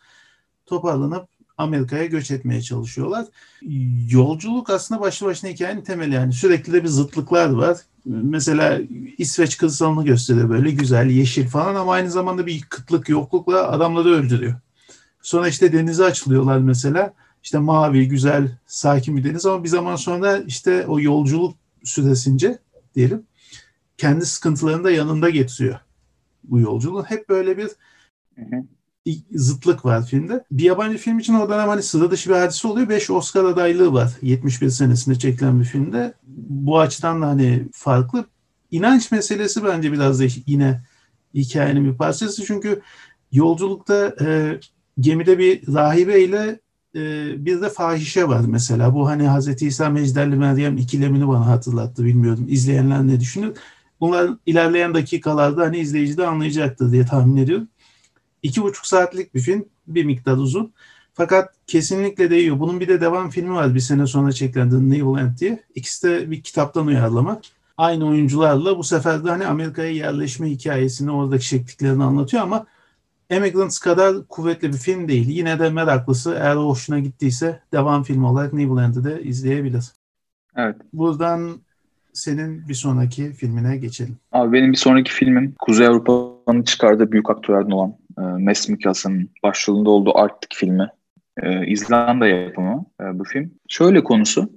Toparlanıp 0.67 1.29
Amerika'ya 1.59 2.07
göç 2.07 2.31
etmeye 2.31 2.63
çalışıyorlar. 2.63 3.27
Yolculuk 4.11 4.71
aslında 4.71 5.01
başlı 5.01 5.27
başına 5.27 5.51
hikayenin 5.51 5.83
temeli 5.83 6.15
yani 6.15 6.33
sürekli 6.33 6.73
de 6.73 6.83
bir 6.83 6.89
zıtlıklar 6.89 7.51
var. 7.51 7.79
Mesela 8.05 8.81
İsveç 9.19 9.57
kırsalını 9.57 10.05
gösteriyor 10.05 10.51
böyle 10.51 10.71
güzel, 10.71 11.11
yeşil 11.11 11.49
falan 11.49 11.75
ama 11.75 11.93
aynı 11.93 12.11
zamanda 12.11 12.47
bir 12.47 12.61
kıtlık, 12.61 13.09
yoklukla 13.09 13.69
adamları 13.71 14.09
öldürüyor. 14.09 14.55
Sonra 15.23 15.49
işte 15.49 15.73
denize 15.73 16.05
açılıyorlar 16.05 16.59
mesela. 16.59 17.13
İşte 17.43 17.59
mavi, 17.59 18.09
güzel, 18.09 18.59
sakin 18.67 19.17
bir 19.17 19.25
deniz 19.25 19.47
ama 19.47 19.65
bir 19.65 19.69
zaman 19.69 19.97
sonra 19.97 20.39
işte 20.39 20.87
o 20.87 21.01
yolculuk 21.01 21.57
süresince 21.89 22.59
diyelim 22.95 23.27
kendi 23.99 24.27
sıkıntılarını 24.27 24.85
da 24.85 24.91
yanında 24.91 25.31
getiriyor 25.31 25.81
bu 26.45 26.61
yolculuğun. 26.61 27.05
Hep 27.05 27.29
böyle 27.29 27.59
bir 27.59 27.69
Hı 28.35 28.43
hı. 28.43 29.13
zıtlık 29.33 29.85
var 29.85 30.07
filmde. 30.07 30.45
Bir 30.51 30.65
yabancı 30.65 30.99
film 30.99 31.19
için 31.19 31.35
o 31.35 31.49
dönem 31.49 31.69
hani 31.69 31.83
sıra 31.83 32.11
dışı 32.11 32.31
bir 32.31 32.35
hadise 32.35 32.69
oluyor. 32.69 32.89
5 32.89 33.11
Oscar 33.11 33.45
adaylığı 33.45 33.93
var 33.93 34.13
71 34.23 34.71
senesinde 34.71 35.19
çekilen 35.19 35.61
bir 35.61 35.65
filmde. 35.65 36.15
Bu 36.49 36.81
açıdan 36.81 37.23
da 37.23 37.27
hani 37.27 37.69
farklı. 37.73 38.25
İnanç 38.71 39.11
meselesi 39.11 39.65
bence 39.65 39.93
biraz 39.93 40.21
da 40.21 40.25
yine 40.47 40.83
hikayenin 41.35 41.85
bir 41.85 41.97
parçası. 41.97 42.45
Çünkü 42.45 42.81
yolculukta 43.33 44.15
e, 44.21 44.61
gemide 45.01 45.39
bir 45.39 45.75
rahibe 45.75 46.21
ile 46.21 46.61
bir 46.95 47.61
de 47.61 47.69
fahişe 47.69 48.29
var 48.29 48.45
mesela. 48.49 48.95
Bu 48.95 49.09
hani 49.09 49.29
Hazreti 49.29 49.67
İsa 49.67 49.91
Mecdelli 49.91 50.37
Meryem 50.37 50.77
ikilemini 50.77 51.29
bana 51.29 51.47
hatırlattı. 51.47 52.05
Bilmiyorum 52.05 52.47
izleyenler 52.49 53.07
ne 53.07 53.21
düşünür. 53.21 53.57
Bunlar 54.01 54.31
ilerleyen 54.47 54.95
dakikalarda 54.95 55.63
hani 55.63 55.79
izleyici 55.79 56.17
de 56.17 56.27
anlayacaktır 56.27 56.93
diye 56.93 57.07
tahmin 57.07 57.37
ediyorum. 57.37 57.69
İki 58.43 58.63
buçuk 58.63 58.87
saatlik 58.87 59.35
bir 59.35 59.41
film. 59.41 59.65
Bir 59.87 60.05
miktar 60.05 60.37
uzun. 60.37 60.73
Fakat 61.15 61.55
kesinlikle 61.67 62.31
değiyor. 62.31 62.61
Bunun 62.61 62.81
bir 62.81 62.89
de 62.89 63.01
devam 63.01 63.31
filmi 63.31 63.55
var 63.55 63.75
bir 63.75 63.81
sene 63.81 64.07
sonra 64.07 64.33
çekilen 64.33 64.71
The 64.71 64.77
Neverland 64.77 65.39
diye. 65.39 65.63
İkisi 65.75 66.09
de 66.09 66.31
bir 66.31 66.43
kitaptan 66.43 66.87
uyarlama. 66.87 67.41
Aynı 67.77 68.07
oyuncularla 68.09 68.79
bu 68.79 68.85
sefer 68.85 69.25
de 69.25 69.31
hani 69.31 69.47
Amerika'ya 69.47 69.91
yerleşme 69.91 70.51
hikayesini 70.51 71.11
oradaki 71.11 71.47
çektiklerini 71.47 72.05
anlatıyor 72.05 72.43
ama 72.43 72.67
Emigrants 73.31 73.79
kadar 73.79 74.27
kuvvetli 74.29 74.69
bir 74.69 74.79
film 74.79 75.09
değil. 75.09 75.29
Yine 75.29 75.59
de 75.59 75.71
meraklısı 75.71 76.39
eğer 76.41 76.57
hoşuna 76.57 76.99
gittiyse 76.99 77.61
devam 77.73 78.03
filmi 78.03 78.27
olarak 78.27 78.53
Neverland'ı 78.53 79.05
da 79.05 79.21
izleyebilir. 79.21 79.85
Evet. 80.57 80.77
Buradan 80.93 81.61
senin 82.13 82.69
bir 82.69 82.75
sonraki 82.75 83.33
filmine 83.33 83.77
geçelim. 83.77 84.17
Abi 84.33 84.53
benim 84.53 84.73
bir 84.73 84.77
sonraki 84.77 85.13
filmim 85.13 85.55
Kuzey 85.59 85.87
Avrupa'nın 85.87 86.63
çıkardığı 86.63 87.13
büyük 87.13 87.31
aktörlerden 87.31 87.71
olan 87.71 87.95
e, 88.19 88.21
Mads 88.21 88.69
Mikkelsen'in 88.69 89.31
başrolünde 89.43 89.89
olduğu 89.89 90.19
Arctic 90.19 90.57
filmi. 90.57 90.89
E, 91.43 91.67
İzlanda 91.67 92.27
yapımı 92.27 92.85
e, 93.01 93.19
bu 93.19 93.25
film. 93.25 93.51
Şöyle 93.69 94.05
konusu. 94.05 94.51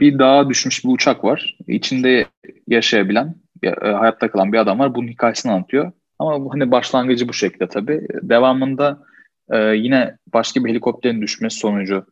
Bir 0.00 0.18
dağa 0.18 0.48
düşmüş 0.48 0.84
bir 0.84 0.90
uçak 0.90 1.24
var. 1.24 1.58
İçinde 1.66 2.26
yaşayabilen, 2.68 3.34
e, 3.62 3.68
hayatta 3.70 4.30
kalan 4.30 4.52
bir 4.52 4.58
adam 4.58 4.78
var. 4.78 4.94
Bunun 4.94 5.08
hikayesini 5.08 5.52
anlatıyor. 5.52 5.92
Ama 6.18 6.52
hani 6.52 6.70
başlangıcı 6.70 7.28
bu 7.28 7.32
şekilde 7.32 7.68
tabii. 7.68 8.06
Devamında 8.22 9.02
e, 9.50 9.58
yine 9.58 10.16
başka 10.34 10.64
bir 10.64 10.70
helikopterin 10.70 11.22
düşmesi 11.22 11.58
sonucu 11.58 12.06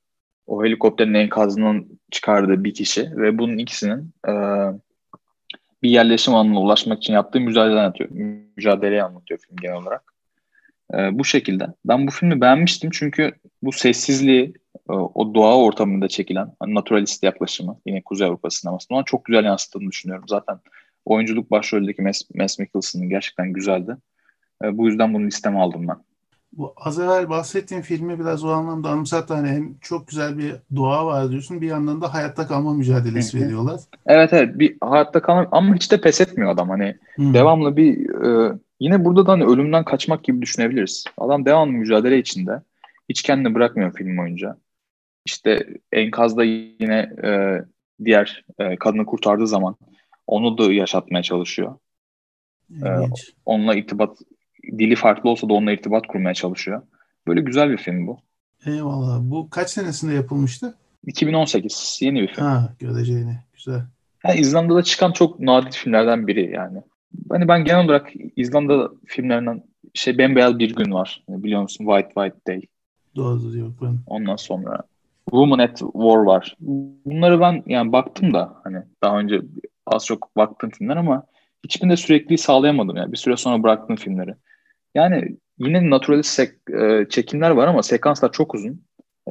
o 0.46 0.64
helikopterin 0.64 1.14
enkazından 1.14 1.86
çıkardığı 2.10 2.64
bir 2.64 2.74
kişi 2.74 3.16
ve 3.16 3.38
bunun 3.38 3.58
ikisinin 3.58 4.14
e, 4.28 4.32
bir 5.82 5.90
yerleşim 5.90 6.34
alanına 6.34 6.60
ulaşmak 6.60 6.98
için 6.98 7.12
yaptığı 7.12 7.40
mücadele 7.40 7.80
anlatıyor. 7.80 8.10
Mücadeleyi 8.56 9.02
anlatıyor 9.02 9.40
film 9.40 9.56
genel 9.56 9.76
olarak. 9.76 10.14
E, 10.94 11.18
bu 11.18 11.24
şekilde. 11.24 11.66
Ben 11.84 12.06
bu 12.06 12.10
filmi 12.10 12.40
beğenmiştim 12.40 12.90
çünkü 12.92 13.32
bu 13.62 13.72
sessizliği, 13.72 14.54
e, 14.90 14.92
o 14.92 15.34
doğa 15.34 15.58
ortamında 15.58 16.08
çekilen 16.08 16.52
hani 16.60 16.74
naturalist 16.74 17.22
yaklaşımı 17.22 17.78
yine 17.86 18.02
Kuzey 18.02 18.26
Avrupa 18.26 18.50
sinemasından 18.50 19.02
çok 19.02 19.24
güzel 19.24 19.44
yansıttığını 19.44 19.88
düşünüyorum. 19.88 20.24
Zaten 20.28 20.58
oyunculuk 21.04 21.50
başroldeki 21.50 22.02
Mads, 22.02 22.22
Mads 22.34 22.58
Mikkelsen'ın 22.58 23.08
gerçekten 23.08 23.52
güzeldi. 23.52 23.96
E, 24.64 24.78
bu 24.78 24.86
yüzden 24.86 25.14
bunu 25.14 25.26
listeme 25.26 25.58
aldım 25.58 25.88
ben. 25.88 25.96
Bu 26.52 26.74
az 26.76 26.98
evvel 26.98 27.28
bahsettiğim 27.28 27.82
filmi 27.82 28.18
biraz 28.18 28.44
o 28.44 28.48
anlamda 28.48 28.88
anımsattı. 28.88 29.34
Hani 29.34 29.48
hem 29.48 29.74
çok 29.80 30.08
güzel 30.08 30.38
bir 30.38 30.54
doğa 30.76 31.06
var 31.06 31.30
diyorsun 31.30 31.60
bir 31.60 31.66
yandan 31.66 32.00
da 32.00 32.14
hayatta 32.14 32.46
kalma 32.46 32.74
mücadelesi 32.74 33.40
veriyorlar. 33.40 33.80
Evet 34.06 34.32
evet 34.32 34.58
bir 34.58 34.76
hayatta 34.80 35.22
kalan 35.22 35.48
ama 35.50 35.74
hiç 35.74 35.92
de 35.92 36.00
pes 36.00 36.20
etmiyor 36.20 36.50
adam 36.50 36.68
hani 36.68 36.96
Hı. 37.16 37.34
devamlı 37.34 37.76
bir 37.76 38.10
e, 38.24 38.58
yine 38.80 39.04
burada 39.04 39.26
da 39.26 39.32
hani 39.32 39.44
ölümden 39.44 39.84
kaçmak 39.84 40.24
gibi 40.24 40.42
düşünebiliriz. 40.42 41.04
Adam 41.18 41.44
devamlı 41.44 41.72
mücadele 41.72 42.18
içinde. 42.18 42.62
Hiç 43.08 43.22
kendini 43.22 43.54
bırakmıyor 43.54 43.92
film 43.92 44.16
boyunca. 44.16 44.56
İşte 45.24 45.66
enkazda 45.92 46.44
yine 46.44 47.12
e, 47.24 47.60
diğer 48.04 48.44
e, 48.58 48.76
kadını 48.76 49.06
kurtardığı 49.06 49.46
zaman 49.46 49.76
onu 50.26 50.58
da 50.58 50.72
yaşatmaya 50.72 51.22
çalışıyor. 51.22 51.74
İlginç. 52.70 53.32
Onunla 53.46 53.74
irtibat 53.74 54.18
dili 54.62 54.96
farklı 54.96 55.30
olsa 55.30 55.48
da 55.48 55.52
onunla 55.54 55.72
irtibat 55.72 56.06
kurmaya 56.06 56.34
çalışıyor. 56.34 56.82
Böyle 57.26 57.40
güzel 57.40 57.70
bir 57.70 57.76
film 57.76 58.06
bu. 58.06 58.18
Eyvallah. 58.66 59.20
Bu 59.22 59.50
kaç 59.50 59.70
senesinde 59.70 60.14
yapılmıştı? 60.14 60.78
2018 61.06 61.98
yeni 62.02 62.22
bir 62.22 62.28
film. 62.28 62.44
Ha 62.44 62.74
göreceğini. 62.78 63.36
Güzel. 63.54 63.82
Yani 64.24 64.40
İzlanda'da 64.40 64.82
çıkan 64.82 65.12
çok 65.12 65.40
nadir 65.40 65.72
filmlerden 65.72 66.26
biri 66.26 66.50
yani. 66.50 66.82
Hani 67.30 67.48
ben 67.48 67.64
genel 67.64 67.84
olarak 67.84 68.10
İzlanda 68.36 68.90
filmlerinden 69.06 69.62
şey 69.94 70.18
bembeyaz 70.18 70.58
bir 70.58 70.74
gün 70.74 70.92
var. 70.92 71.22
Biliyor 71.28 71.62
musun? 71.62 71.84
White 71.84 72.08
White 72.14 72.36
Day. 72.46 72.62
Doğru 73.16 73.52
diyor 73.52 73.72
ben. 73.82 73.98
Ondan 74.06 74.36
sonra 74.36 74.82
Woman 75.30 75.58
at 75.58 75.78
War 75.78 76.16
var. 76.16 76.56
Bunları 77.04 77.40
ben 77.40 77.62
yani 77.66 77.92
baktım 77.92 78.34
da 78.34 78.60
hani 78.64 78.82
daha 79.02 79.18
önce 79.18 79.42
az 79.86 80.06
çok 80.06 80.36
baktım 80.36 80.70
filmler 80.70 80.96
ama 80.96 81.26
hiçbirinde 81.64 81.96
sürekli 81.96 82.38
sağlayamadım 82.38 82.96
yani 82.96 83.12
bir 83.12 83.16
süre 83.16 83.36
sonra 83.36 83.62
bıraktım 83.62 83.96
filmleri. 83.96 84.34
Yani 84.94 85.36
yine 85.58 85.90
naturalist 85.90 86.30
sek- 86.30 86.70
e, 86.80 87.08
çekimler 87.10 87.50
var 87.50 87.66
ama 87.66 87.82
sekanslar 87.82 88.32
çok 88.32 88.54
uzun. 88.54 88.82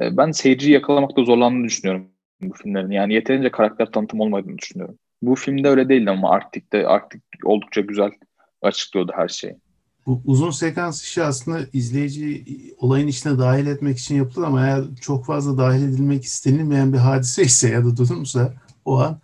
E, 0.02 0.16
ben 0.16 0.30
seyirciyi 0.30 0.74
yakalamakta 0.74 1.24
zorlandığını 1.24 1.64
düşünüyorum 1.64 2.06
bu 2.42 2.54
filmlerin. 2.54 2.90
Yani 2.90 3.14
yeterince 3.14 3.50
karakter 3.50 3.86
tanıtım 3.86 4.20
olmadığını 4.20 4.58
düşünüyorum. 4.58 4.98
Bu 5.22 5.34
filmde 5.34 5.68
öyle 5.68 5.88
değildi 5.88 6.10
ama 6.10 6.30
Arktik'te 6.30 6.86
Arktik 6.86 7.22
oldukça 7.44 7.80
güzel 7.80 8.10
açıklıyordu 8.62 9.12
her 9.16 9.28
şeyi. 9.28 9.56
Bu 10.06 10.22
uzun 10.24 10.50
sekans 10.50 11.02
işi 11.02 11.22
aslında 11.22 11.58
izleyici 11.72 12.44
olayın 12.78 13.06
içine 13.06 13.38
dahil 13.38 13.66
etmek 13.66 13.98
için 13.98 14.16
yapılır 14.16 14.46
ama 14.46 14.66
eğer 14.66 14.84
çok 15.00 15.26
fazla 15.26 15.58
dahil 15.58 15.88
edilmek 15.88 16.24
istenilmeyen 16.24 16.92
bir 16.92 16.98
hadise 16.98 17.42
ise 17.42 17.68
ya 17.68 17.84
da 17.84 17.96
durumsa 17.96 18.52
o 18.84 18.98
an 18.98 19.20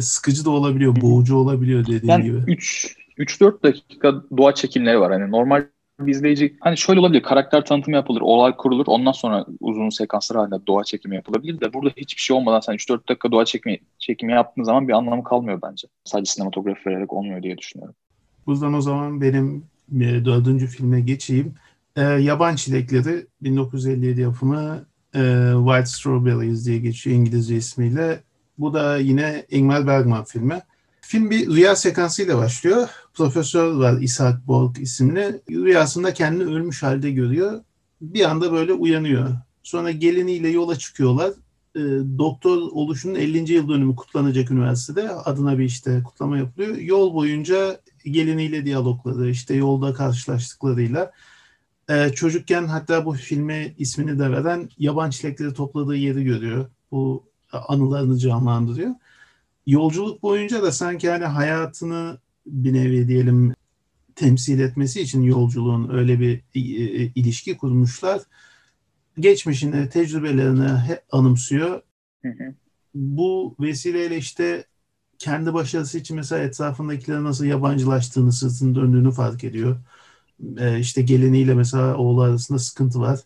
sıkıcı 0.00 0.44
da 0.44 0.50
olabiliyor, 0.50 1.00
boğucu 1.00 1.36
olabiliyor 1.36 1.86
dediğin 1.86 2.12
Yani 2.12 2.24
gibi. 2.24 2.36
3 2.46 2.96
3-4 3.18 3.62
dakika 3.62 4.22
doğa 4.36 4.54
çekimleri 4.54 5.00
var. 5.00 5.12
Hani 5.12 5.30
normal 5.30 5.64
bir 6.00 6.12
izleyici 6.12 6.56
hani 6.60 6.76
şöyle 6.76 7.00
olabilir 7.00 7.22
karakter 7.22 7.64
tanıtımı 7.64 7.96
yapılır, 7.96 8.20
olay 8.20 8.56
kurulur 8.56 8.84
ondan 8.86 9.12
sonra 9.12 9.46
uzun 9.60 9.88
sekanslar 9.88 10.38
halinde 10.38 10.66
doğa 10.66 10.84
çekimi 10.84 11.16
yapılabilir 11.16 11.60
de 11.60 11.72
burada 11.72 11.90
hiçbir 11.96 12.22
şey 12.22 12.36
olmadan 12.36 12.60
sen 12.60 12.74
3-4 12.74 13.08
dakika 13.08 13.32
doğa 13.32 13.44
çekimi, 13.44 13.78
çekimi 13.98 14.32
yaptığın 14.32 14.62
zaman 14.62 14.88
bir 14.88 14.92
anlamı 14.92 15.24
kalmıyor 15.24 15.58
bence. 15.62 15.88
Sadece 16.04 16.32
sinematografi 16.32 16.90
vererek 16.90 17.12
olmuyor 17.12 17.42
diye 17.42 17.58
düşünüyorum. 17.58 17.94
Buradan 18.46 18.74
o 18.74 18.80
zaman 18.80 19.20
benim 19.20 19.64
e, 20.00 20.24
dördüncü 20.24 20.66
filme 20.66 21.00
geçeyim. 21.00 21.54
E, 21.96 22.02
Yaban 22.02 22.56
Çilekleri 22.56 23.26
1957 23.42 24.20
yapımı 24.20 24.84
e, 25.14 25.52
White 25.54 25.86
Strawberries 25.86 26.66
diye 26.66 26.78
geçiyor 26.78 27.16
İngilizce 27.16 27.56
ismiyle. 27.56 28.20
Bu 28.58 28.74
da 28.74 28.96
yine 28.96 29.46
Ingmar 29.50 29.86
Bergman 29.86 30.24
filmi. 30.24 30.62
Film 31.00 31.30
bir 31.30 31.46
rüya 31.46 31.76
sekansıyla 31.76 32.38
başlıyor. 32.38 32.88
Profesör 33.14 33.72
var 33.72 34.00
Isaac 34.00 34.36
Borg 34.46 34.78
isimli. 34.78 35.40
Rüyasında 35.50 36.14
kendini 36.14 36.44
ölmüş 36.44 36.82
halde 36.82 37.10
görüyor. 37.10 37.60
Bir 38.00 38.30
anda 38.30 38.52
böyle 38.52 38.72
uyanıyor. 38.72 39.28
Sonra 39.62 39.90
geliniyle 39.90 40.48
yola 40.48 40.76
çıkıyorlar. 40.76 41.30
E, 41.76 41.80
doktor 42.18 42.56
oluşunun 42.56 43.14
50. 43.14 43.52
yıl 43.52 43.68
dönümü 43.68 43.96
kutlanacak 43.96 44.50
üniversitede. 44.50 45.10
Adına 45.10 45.58
bir 45.58 45.64
işte 45.64 46.02
kutlama 46.02 46.38
yapılıyor. 46.38 46.76
Yol 46.76 47.14
boyunca 47.14 47.80
geliniyle 48.04 48.64
diyalogları, 48.64 49.30
işte 49.30 49.54
yolda 49.54 49.94
karşılaştıklarıyla 49.94 51.12
e, 51.88 52.08
çocukken 52.08 52.66
hatta 52.66 53.04
bu 53.04 53.12
filme 53.12 53.74
ismini 53.78 54.18
de 54.18 54.30
veren 54.30 54.68
yaban 54.78 55.10
çilekleri 55.10 55.54
topladığı 55.54 55.96
yeri 55.96 56.24
görüyor. 56.24 56.66
Bu 56.90 57.24
anılarını 57.52 58.18
canlandırıyor. 58.18 58.94
Yolculuk 59.66 60.22
boyunca 60.22 60.62
da 60.62 60.72
sanki 60.72 61.10
hani 61.10 61.24
hayatını 61.24 62.18
bir 62.46 62.72
nevi 62.72 63.08
diyelim 63.08 63.54
temsil 64.14 64.60
etmesi 64.60 65.00
için 65.00 65.22
yolculuğun 65.22 65.90
öyle 65.90 66.20
bir 66.20 66.36
e, 66.54 67.12
ilişki 67.14 67.56
kurmuşlar. 67.56 68.22
Geçmişini, 69.20 69.88
tecrübelerini 69.88 70.68
hep 70.68 71.02
anımsıyor. 71.12 71.82
Hı 72.22 72.28
hı. 72.28 72.54
Bu 72.94 73.56
vesileyle 73.60 74.16
işte 74.16 74.64
kendi 75.18 75.54
başarısı 75.54 75.98
için 75.98 76.16
mesela 76.16 76.42
etrafındakilere 76.42 77.24
nasıl 77.24 77.44
yabancılaştığını, 77.44 78.32
sırtını 78.32 78.74
döndüğünü 78.74 79.12
fark 79.12 79.44
ediyor. 79.44 79.76
Ee, 80.58 80.78
işte 80.80 81.02
geleniyle 81.02 81.54
mesela 81.54 81.96
oğlu 81.96 82.22
arasında 82.22 82.58
sıkıntı 82.58 83.00
var. 83.00 83.20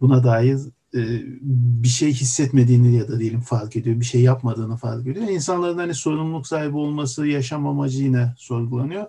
Buna 0.00 0.24
dair 0.24 0.56
e, 0.56 0.70
bir 0.92 1.88
şey 1.88 2.12
hissetmediğini 2.12 2.96
ya 2.96 3.08
da 3.08 3.20
diyelim 3.20 3.40
fark 3.40 3.76
ediyor. 3.76 4.00
Bir 4.00 4.04
şey 4.04 4.20
yapmadığını 4.20 4.76
fark 4.76 5.06
ediyor. 5.06 5.28
İnsanların 5.28 5.78
hani 5.78 5.94
sorumluluk 5.94 6.46
sahibi 6.46 6.76
olması, 6.76 7.26
yaşam 7.26 7.66
amacı 7.66 8.02
yine 8.02 8.34
sorgulanıyor. 8.38 9.06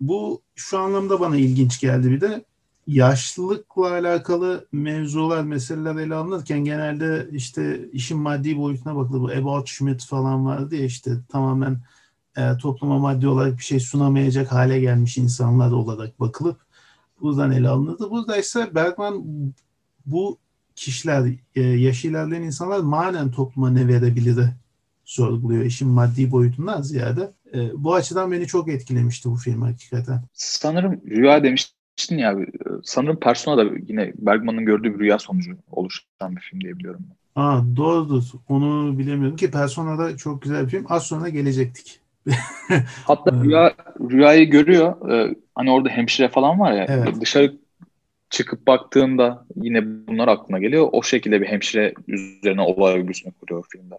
Bu 0.00 0.42
şu 0.54 0.78
anlamda 0.78 1.20
bana 1.20 1.36
ilginç 1.36 1.80
geldi 1.80 2.10
bir 2.10 2.20
de 2.20 2.44
yaşlılıkla 2.86 3.90
alakalı 3.90 4.68
mevzular, 4.72 5.42
meseleler 5.42 5.96
ele 5.96 6.14
alınırken 6.14 6.64
genelde 6.64 7.28
işte 7.32 7.90
işin 7.92 8.18
maddi 8.18 8.58
boyutuna 8.58 8.96
bakılır. 8.96 9.20
Bu 9.20 9.30
About 9.30 9.68
Schmidt 9.68 10.04
falan 10.04 10.46
vardı 10.46 10.76
ya 10.76 10.84
işte 10.84 11.10
tamamen 11.28 11.80
e, 12.36 12.56
topluma 12.56 12.98
maddi 12.98 13.28
olarak 13.28 13.58
bir 13.58 13.62
şey 13.62 13.80
sunamayacak 13.80 14.52
hale 14.52 14.80
gelmiş 14.80 15.18
insanlar 15.18 15.70
olarak 15.70 16.20
bakılıp 16.20 16.60
buradan 17.20 17.50
ele 17.50 17.68
alınırdı. 17.68 18.10
Burada 18.10 18.36
ise 18.36 18.74
Bergman 18.74 19.24
bu 20.06 20.38
kişiler, 20.76 21.32
e, 21.54 21.62
yaşı 21.62 22.08
ilerleyen 22.08 22.42
insanlar 22.42 22.80
manen 22.80 23.30
topluma 23.30 23.70
ne 23.70 23.88
verebilir 23.88 24.38
sorguluyor 25.04 25.64
işin 25.64 25.88
maddi 25.88 26.30
boyutundan 26.30 26.82
ziyade. 26.82 27.32
E, 27.54 27.58
bu 27.74 27.94
açıdan 27.94 28.32
beni 28.32 28.46
çok 28.46 28.68
etkilemişti 28.68 29.30
bu 29.30 29.36
film 29.36 29.62
hakikaten. 29.62 30.22
Sanırım 30.32 31.00
rüya 31.06 31.42
demiştin 31.44 32.18
ya 32.18 32.36
sanırım 32.84 33.20
Persona 33.20 33.56
da 33.56 33.70
yine 33.88 34.12
Bergman'ın 34.18 34.64
gördüğü 34.64 34.94
bir 34.94 34.98
rüya 34.98 35.18
sonucu 35.18 35.56
oluşan 35.70 36.36
bir 36.36 36.40
film 36.40 36.60
diye 36.60 36.78
biliyorum. 36.78 37.06
Aa, 37.36 37.60
doğrudur. 37.76 38.24
Onu 38.48 38.98
bilemiyorum 38.98 39.36
ki 39.36 39.50
Persona 39.50 39.98
da 39.98 40.16
çok 40.16 40.42
güzel 40.42 40.64
bir 40.64 40.70
film. 40.70 40.84
Az 40.88 41.02
sonra 41.02 41.28
gelecektik. 41.28 42.00
Hatta 43.04 43.32
rüya, 43.44 43.74
rüyayı 44.10 44.50
görüyor. 44.50 45.10
Ee, 45.10 45.34
hani 45.54 45.70
orada 45.70 45.88
hemşire 45.88 46.28
falan 46.28 46.60
var 46.60 46.72
ya. 46.72 46.86
Evet. 46.88 47.20
Dışarı 47.20 47.56
çıkıp 48.32 48.66
baktığında 48.66 49.46
yine 49.56 50.06
bunlar 50.08 50.28
aklına 50.28 50.58
geliyor. 50.58 50.88
O 50.92 51.02
şekilde 51.02 51.40
bir 51.40 51.46
hemşire 51.46 51.94
üzerine 52.08 52.60
olay 52.60 52.98
örgüsünü 52.98 53.32
kuruyor 53.32 53.64
filmde. 53.72 53.94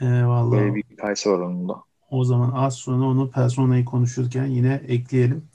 Eyvallah. 0.00 0.52
Böyle 0.52 0.74
bir 0.74 0.82
hikayesi 0.90 1.30
var 1.30 1.38
onun 1.38 1.68
da. 1.68 1.74
O 2.10 2.24
zaman 2.24 2.52
az 2.54 2.74
sonra 2.74 3.04
onu 3.04 3.30
Persona'yı 3.30 3.84
konuşurken 3.84 4.46
yine 4.46 4.80
ekleyelim. 4.88 5.48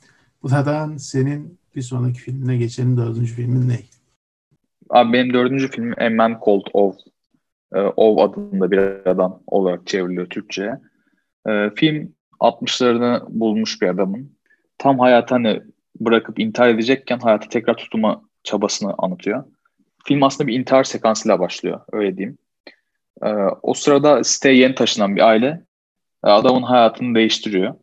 Buradan 0.43 0.97
senin 0.97 1.59
bir 1.75 1.81
sonraki 1.81 2.19
filmine 2.19 2.57
geçelim. 2.57 2.97
Dördüncü 2.97 3.33
filmin 3.33 3.69
ne? 3.69 3.79
Abi 4.89 5.13
benim 5.13 5.33
dördüncü 5.33 5.71
filmim 5.71 5.95
A 6.01 6.09
Man 6.09 6.39
Called 6.45 6.67
Ov. 6.73 6.93
Ee, 7.73 7.79
Ov 7.79 8.17
adında 8.17 8.71
bir 8.71 8.79
adam 9.09 9.39
olarak 9.47 9.87
çevriliyor 9.87 10.25
Türkçe'ye. 10.25 10.79
Ee, 11.47 11.69
film 11.75 12.13
60'larını 12.39 13.25
bulmuş 13.29 13.81
bir 13.81 13.87
adamın 13.87 14.31
tam 14.77 14.99
hayatı 14.99 15.35
hani 15.35 15.61
bırakıp 15.99 16.39
intihar 16.39 16.69
edecekken 16.69 17.19
hayata 17.19 17.49
tekrar 17.49 17.73
tutulma 17.73 18.21
çabasını 18.43 18.93
anlatıyor. 18.97 19.43
Film 20.05 20.23
aslında 20.23 20.47
bir 20.47 20.59
intihar 20.59 20.83
sekansıyla 20.83 21.39
başlıyor 21.39 21.81
öyle 21.91 22.17
diyeyim. 22.17 22.37
Ee, 23.23 23.27
o 23.61 23.73
sırada 23.73 24.23
siteye 24.23 24.55
yeni 24.55 24.75
taşınan 24.75 25.15
bir 25.15 25.21
aile 25.21 25.63
e, 26.25 26.29
adamın 26.29 26.63
hayatını 26.63 27.15
değiştiriyor. 27.15 27.75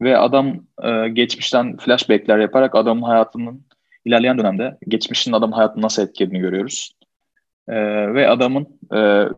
Ve 0.00 0.18
adam 0.18 0.46
e, 0.82 1.08
geçmişten 1.08 1.76
flashbackler 1.76 2.38
yaparak 2.38 2.74
adamın 2.74 3.02
hayatının 3.02 3.66
ilerleyen 4.04 4.38
dönemde 4.38 4.78
geçmişin 4.88 5.32
adamın 5.32 5.52
hayatını 5.52 5.82
nasıl 5.82 6.02
etkilediğini 6.02 6.42
görüyoruz. 6.42 6.92
E, 7.68 7.74
ve 8.14 8.28
adamın 8.28 8.66
e, 8.94 9.28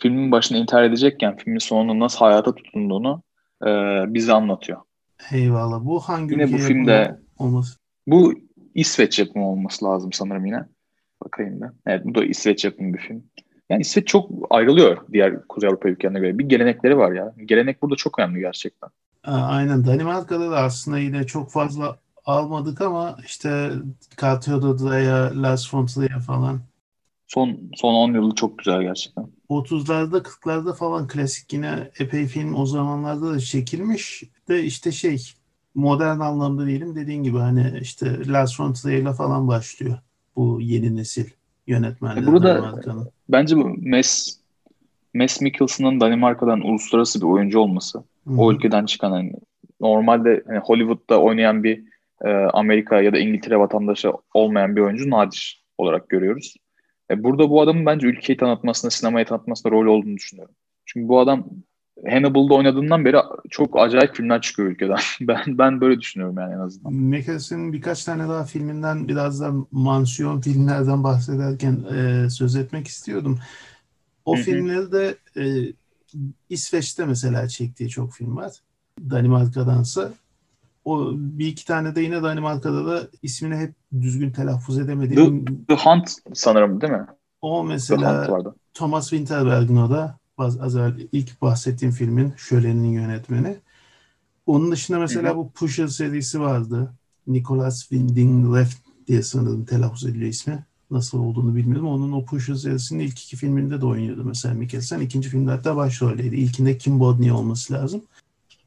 filmin 0.00 0.32
başında 0.32 0.58
intihar 0.58 0.82
edecekken 0.82 1.36
filmin 1.36 1.58
sonunda 1.58 2.04
nasıl 2.04 2.18
hayata 2.18 2.54
tutunduğunu 2.54 3.22
e, 3.66 3.68
bize 4.14 4.32
anlatıyor. 4.32 4.80
Eyvallah. 5.32 5.84
Bu 5.84 6.00
hangi 6.00 6.32
Yine 6.32 6.52
bu 6.52 6.58
filmde 6.58 7.18
olması? 7.42 7.76
bu 8.06 8.34
İsveç 8.74 9.18
yapımı 9.18 9.48
olması 9.48 9.84
lazım 9.84 10.12
sanırım 10.12 10.46
yine. 10.46 10.64
Bakayım 11.24 11.60
da. 11.60 11.72
Evet 11.86 12.04
bu 12.04 12.14
da 12.14 12.24
İsveç 12.24 12.64
yapımı 12.64 12.94
bir 12.94 12.98
film. 12.98 13.22
Yani 13.70 13.80
İsveç 13.80 14.06
çok 14.06 14.30
ayrılıyor 14.50 15.06
diğer 15.12 15.46
Kuzey 15.48 15.68
Avrupa 15.68 15.88
ülkelerine 15.88 16.18
göre. 16.18 16.38
Bir 16.38 16.44
gelenekleri 16.44 16.98
var 16.98 17.12
ya. 17.12 17.34
Gelenek 17.44 17.82
burada 17.82 17.96
çok 17.96 18.18
önemli 18.18 18.40
gerçekten. 18.40 18.90
Aynen. 19.24 19.86
Danimarka'da 19.86 20.50
da 20.50 20.56
aslında 20.56 20.98
yine 20.98 21.26
çok 21.26 21.50
fazla 21.50 21.98
almadık 22.24 22.80
ama 22.80 23.16
işte 23.26 23.70
Kartiyoda'ya, 24.16 25.42
Lars 25.42 25.74
von 25.74 25.86
Trier'e 25.86 26.20
falan 26.20 26.60
Son 27.26 27.70
son 27.74 27.94
10 27.94 28.14
yılı 28.14 28.34
çok 28.34 28.58
güzel 28.58 28.82
gerçekten. 28.82 29.26
30'larda 29.48 30.22
40'larda 30.22 30.74
falan 30.74 31.08
klasik 31.08 31.52
yine 31.52 31.90
epey 31.98 32.26
film 32.26 32.54
o 32.54 32.66
zamanlarda 32.66 33.34
da 33.34 33.40
çekilmiş 33.40 34.22
de 34.48 34.64
işte 34.64 34.92
şey 34.92 35.32
modern 35.74 36.20
anlamda 36.20 36.66
diyelim 36.66 36.94
dediğin 36.96 37.22
gibi 37.22 37.38
hani 37.38 37.78
işte 37.80 38.26
Lars 38.28 38.60
von 38.60 38.72
Trier'le 38.72 39.12
falan 39.12 39.48
başlıyor 39.48 39.98
bu 40.36 40.58
yeni 40.60 40.96
nesil 40.96 41.30
yönetmenler 41.66 42.22
E 42.22 42.26
burada- 42.26 42.62
Danimarka'nın. 42.62 43.08
Bence 43.28 43.56
bu 43.56 43.68
Mes 43.78 44.38
Mes 45.14 45.40
Mikkelsen'ın 45.40 46.00
Danimarka'dan 46.00 46.60
uluslararası 46.60 47.20
bir 47.20 47.26
oyuncu 47.26 47.58
olması. 47.58 47.98
Hı 47.98 48.34
O 48.38 48.52
ülkeden 48.52 48.86
çıkan 48.86 49.10
hani 49.10 49.32
normalde 49.80 50.42
hani 50.46 50.58
Hollywood'da 50.58 51.20
oynayan 51.20 51.64
bir 51.64 51.82
e, 52.24 52.28
Amerika 52.30 53.00
ya 53.02 53.12
da 53.12 53.18
İngiltere 53.18 53.58
vatandaşı 53.58 54.12
olmayan 54.34 54.76
bir 54.76 54.80
oyuncu 54.80 55.10
nadir 55.10 55.64
olarak 55.78 56.08
görüyoruz. 56.08 56.54
E, 57.10 57.24
burada 57.24 57.50
bu 57.50 57.62
adamın 57.62 57.86
bence 57.86 58.06
ülkeyi 58.06 58.36
tanıtmasında, 58.36 58.90
sinemayı 58.90 59.26
tanıtmasında 59.26 59.72
rol 59.72 59.86
olduğunu 59.86 60.16
düşünüyorum. 60.16 60.54
Çünkü 60.86 61.08
bu 61.08 61.20
adam 61.20 61.44
Hannibal'da 62.10 62.54
oynadığından 62.54 63.04
beri 63.04 63.16
çok 63.50 63.78
acayip 63.78 64.14
filmler 64.14 64.40
çıkıyor 64.40 64.68
ülkeden. 64.70 64.98
ben 65.20 65.42
ben 65.46 65.80
böyle 65.80 66.00
düşünüyorum 66.00 66.36
yani 66.38 66.54
en 66.54 66.58
azından. 66.58 66.92
Mikkelsen'in 66.94 67.72
birkaç 67.72 68.04
tane 68.04 68.28
daha 68.28 68.44
filminden 68.44 69.08
biraz 69.08 69.40
da 69.40 69.52
mansiyon 69.72 70.40
filmlerden 70.40 71.04
bahsederken 71.04 71.84
e, 71.94 72.30
söz 72.30 72.56
etmek 72.56 72.86
istiyordum. 72.86 73.38
O 74.24 74.36
Hı 74.36 74.40
hı. 74.40 74.44
filmleri 74.44 74.92
de 74.92 75.16
e, 75.36 75.72
İsveç'te 76.48 77.04
mesela 77.04 77.48
çektiği 77.48 77.88
çok 77.88 78.12
film 78.12 78.36
var. 78.36 78.52
Danimarka'dansa. 79.10 80.12
O 80.84 81.10
bir 81.14 81.46
iki 81.46 81.64
tane 81.66 81.94
de 81.94 82.00
yine 82.00 82.22
Danimarka'da 82.22 82.86
da 82.86 83.08
ismini 83.22 83.56
hep 83.56 83.74
düzgün 84.00 84.30
telaffuz 84.30 84.78
edemediğim. 84.78 85.44
The 85.68 85.74
Hunt 85.74 86.10
sanırım 86.34 86.80
değil 86.80 86.92
mi? 86.92 87.06
O 87.40 87.62
The 87.62 87.68
mesela. 87.68 88.44
Thomas 88.74 89.10
Winterberg'in 89.10 89.76
o 89.76 89.90
da 89.90 90.18
az, 90.38 90.76
ilk 91.12 91.42
bahsettiğim 91.42 91.94
filmin 91.94 92.32
Şölen'in 92.36 92.90
yönetmeni. 92.90 93.56
Onun 94.46 94.72
dışında 94.72 94.98
mesela 94.98 95.28
Hı 95.28 95.32
hı. 95.32 95.36
bu 95.36 95.50
Pusher 95.50 95.86
serisi 95.86 96.40
vardı. 96.40 96.92
Nicholas 97.26 97.80
Winding 97.80 98.56
Refn 98.56 98.76
diye 99.08 99.22
sanırım 99.22 99.64
telaffuz 99.64 100.04
ediliyor 100.04 100.30
ismi. 100.30 100.64
Nasıl 100.90 101.18
olduğunu 101.18 101.56
bilmiyorum. 101.56 101.88
Onun 101.88 102.12
o 102.12 102.24
Pusher 102.24 102.54
serisinin 102.54 103.04
ilk 103.04 103.22
iki 103.22 103.36
filminde 103.36 103.80
de 103.80 103.86
oynuyordu 103.86 104.24
mesela 104.24 104.54
Mikkelsen. 104.54 105.00
İkinci 105.00 105.28
filmde 105.28 105.50
hatta 105.50 105.76
başroldeydi. 105.76 106.36
İlkinde 106.36 106.78
Kim 106.78 107.00
Bodnia 107.00 107.36
olması 107.36 107.72
lazım. 107.72 108.02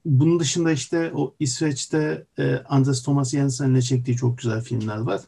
Bunun 0.06 0.40
dışında 0.40 0.72
işte 0.72 1.12
o 1.16 1.34
İsveç'te 1.40 2.26
e, 2.40 2.56
Anders 2.56 3.04
Thomas 3.04 3.32
Jensen'le 3.32 3.82
çektiği 3.82 4.16
çok 4.16 4.38
güzel 4.38 4.62
filmler 4.62 4.98
var. 4.98 5.22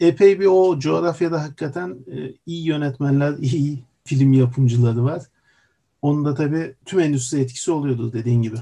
Epey 0.00 0.40
bir 0.40 0.46
o 0.46 0.78
coğrafyada 0.78 1.42
hakikaten 1.42 1.90
e, 1.90 2.34
iyi 2.46 2.66
yönetmenler, 2.66 3.38
iyi 3.38 3.82
film 4.04 4.32
yapımcıları 4.32 5.04
var. 5.04 5.22
Onun 6.02 6.24
da 6.24 6.34
tabii 6.34 6.74
tüm 6.84 7.00
endüstri 7.00 7.40
etkisi 7.40 7.72
oluyordu 7.72 8.12
dediğin 8.12 8.42
gibi. 8.42 8.56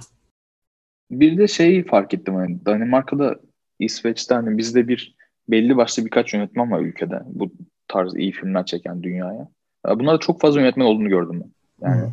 Bir 1.10 1.38
de 1.38 1.48
şeyi 1.48 1.86
fark 1.86 2.14
ettim 2.14 2.34
hani 2.34 2.66
Danimarka'da 2.66 3.36
İsveç'te 3.78 4.34
hani 4.34 4.58
bizde 4.58 4.88
bir 4.88 5.14
belli 5.48 5.76
başlı 5.76 6.04
birkaç 6.04 6.34
yönetmen 6.34 6.70
var 6.70 6.80
ülkede. 6.80 7.22
Bu 7.26 7.52
tarz 7.88 8.16
iyi 8.16 8.32
filmler 8.32 8.66
çeken 8.66 9.02
dünyaya. 9.02 9.48
Ya 9.86 9.98
Bunlarda 9.98 10.18
çok 10.18 10.40
fazla 10.40 10.60
yönetmen 10.60 10.84
olduğunu 10.84 11.08
gördüm 11.08 11.42
ben. 11.42 11.50
Yani 11.88 12.02
Hı. 12.02 12.10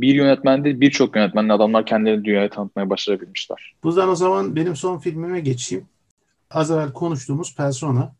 bir 0.00 0.14
yönetmen 0.14 0.64
değil 0.64 0.80
birçok 0.80 1.16
yönetmenle 1.16 1.52
adamlar 1.52 1.86
kendilerini 1.86 2.24
dünyaya 2.24 2.50
tanıtmaya 2.50 2.90
başarabilmişler. 2.90 3.74
Buradan 3.82 4.08
o 4.08 4.14
zaman 4.14 4.56
benim 4.56 4.76
son 4.76 4.98
filmime 4.98 5.40
geçeyim. 5.40 5.86
Az 6.50 6.70
evvel 6.70 6.92
konuştuğumuz 6.92 7.56
Persona. 7.56 8.14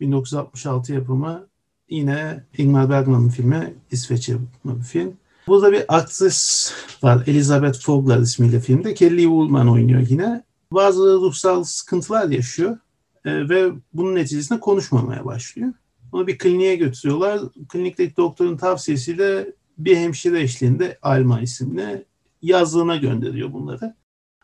1966 0.00 0.92
yapımı 0.92 1.46
yine 1.88 2.44
Ingmar 2.58 2.90
Bergman'ın 2.90 3.28
filmi. 3.28 3.74
İsveç 3.90 4.28
yapımı 4.28 4.78
bir 4.78 4.84
film. 4.84 5.16
Burada 5.46 5.72
bir 5.72 5.84
aktris 5.88 6.72
var. 7.02 7.24
Elizabeth 7.26 7.80
Fogler 7.80 8.18
ismiyle 8.18 8.60
filmde. 8.60 8.94
Kelly 8.94 9.22
Woolman 9.22 9.68
oynuyor 9.68 10.06
yine. 10.08 10.44
Bazı 10.72 11.02
ruhsal 11.02 11.64
sıkıntılar 11.64 12.28
yaşıyor. 12.28 12.78
Ee, 13.24 13.48
ve 13.48 13.72
bunun 13.92 14.14
neticesinde 14.14 14.60
konuşmamaya 14.60 15.24
başlıyor. 15.24 15.72
Onu 16.12 16.26
bir 16.26 16.38
kliniğe 16.38 16.76
götürüyorlar. 16.76 17.40
Klinikteki 17.68 18.16
doktorun 18.16 18.56
tavsiyesiyle 18.56 19.52
bir 19.78 19.96
hemşire 19.96 20.40
eşliğinde 20.40 20.98
Alma 21.02 21.40
isimli 21.40 22.04
yazlığına 22.42 22.96
gönderiyor 22.96 23.52
bunları. 23.52 23.94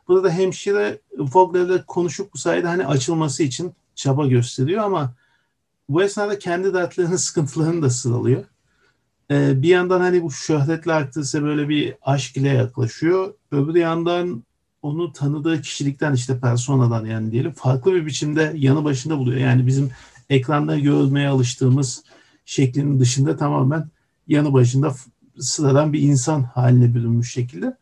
Burada 0.09 0.25
da 0.25 0.31
hemşire 0.31 1.01
Fogler'le 1.33 1.87
konuşup 1.87 2.35
bu 2.35 2.39
sayede 2.39 2.67
hani 2.67 2.87
açılması 2.87 3.43
için 3.43 3.73
çaba 3.95 4.27
gösteriyor 4.27 4.85
ama 4.85 5.15
bu 5.89 6.03
esnada 6.03 6.39
kendi 6.39 6.75
dertlerini, 6.75 7.19
sıkıntılarını 7.19 7.83
da 7.83 7.91
sıralıyor. 7.91 8.45
Ee, 9.33 9.63
bir 9.63 9.69
yandan 9.69 10.01
hani 10.01 10.23
bu 10.23 10.31
şöhretli 10.31 10.93
aktrise 10.93 11.43
böyle 11.43 11.69
bir 11.69 11.95
aşk 12.03 12.37
ile 12.37 12.49
yaklaşıyor. 12.49 13.35
Öbür 13.51 13.75
yandan 13.75 14.43
onu 14.83 15.13
tanıdığı 15.13 15.61
kişilikten 15.61 16.15
işte 16.15 16.41
personadan 16.41 17.05
yani 17.05 17.33
diyelim 17.33 17.53
farklı 17.53 17.95
bir 17.95 18.07
biçimde 18.07 18.53
yanı 18.57 18.85
başında 18.85 19.19
buluyor. 19.19 19.41
Yani 19.41 19.67
bizim 19.67 19.91
ekranda 20.31 20.79
görmeye 20.79 21.29
alıştığımız 21.29 22.05
şeklinin 22.45 23.01
dışında 23.01 23.37
tamamen 23.37 23.89
yanı 24.29 24.53
başında 24.53 24.95
sıradan 25.39 25.93
bir 25.93 26.01
insan 26.01 26.43
haline 26.43 26.95
bürünmüş 26.95 27.33
şekilde. 27.33 27.77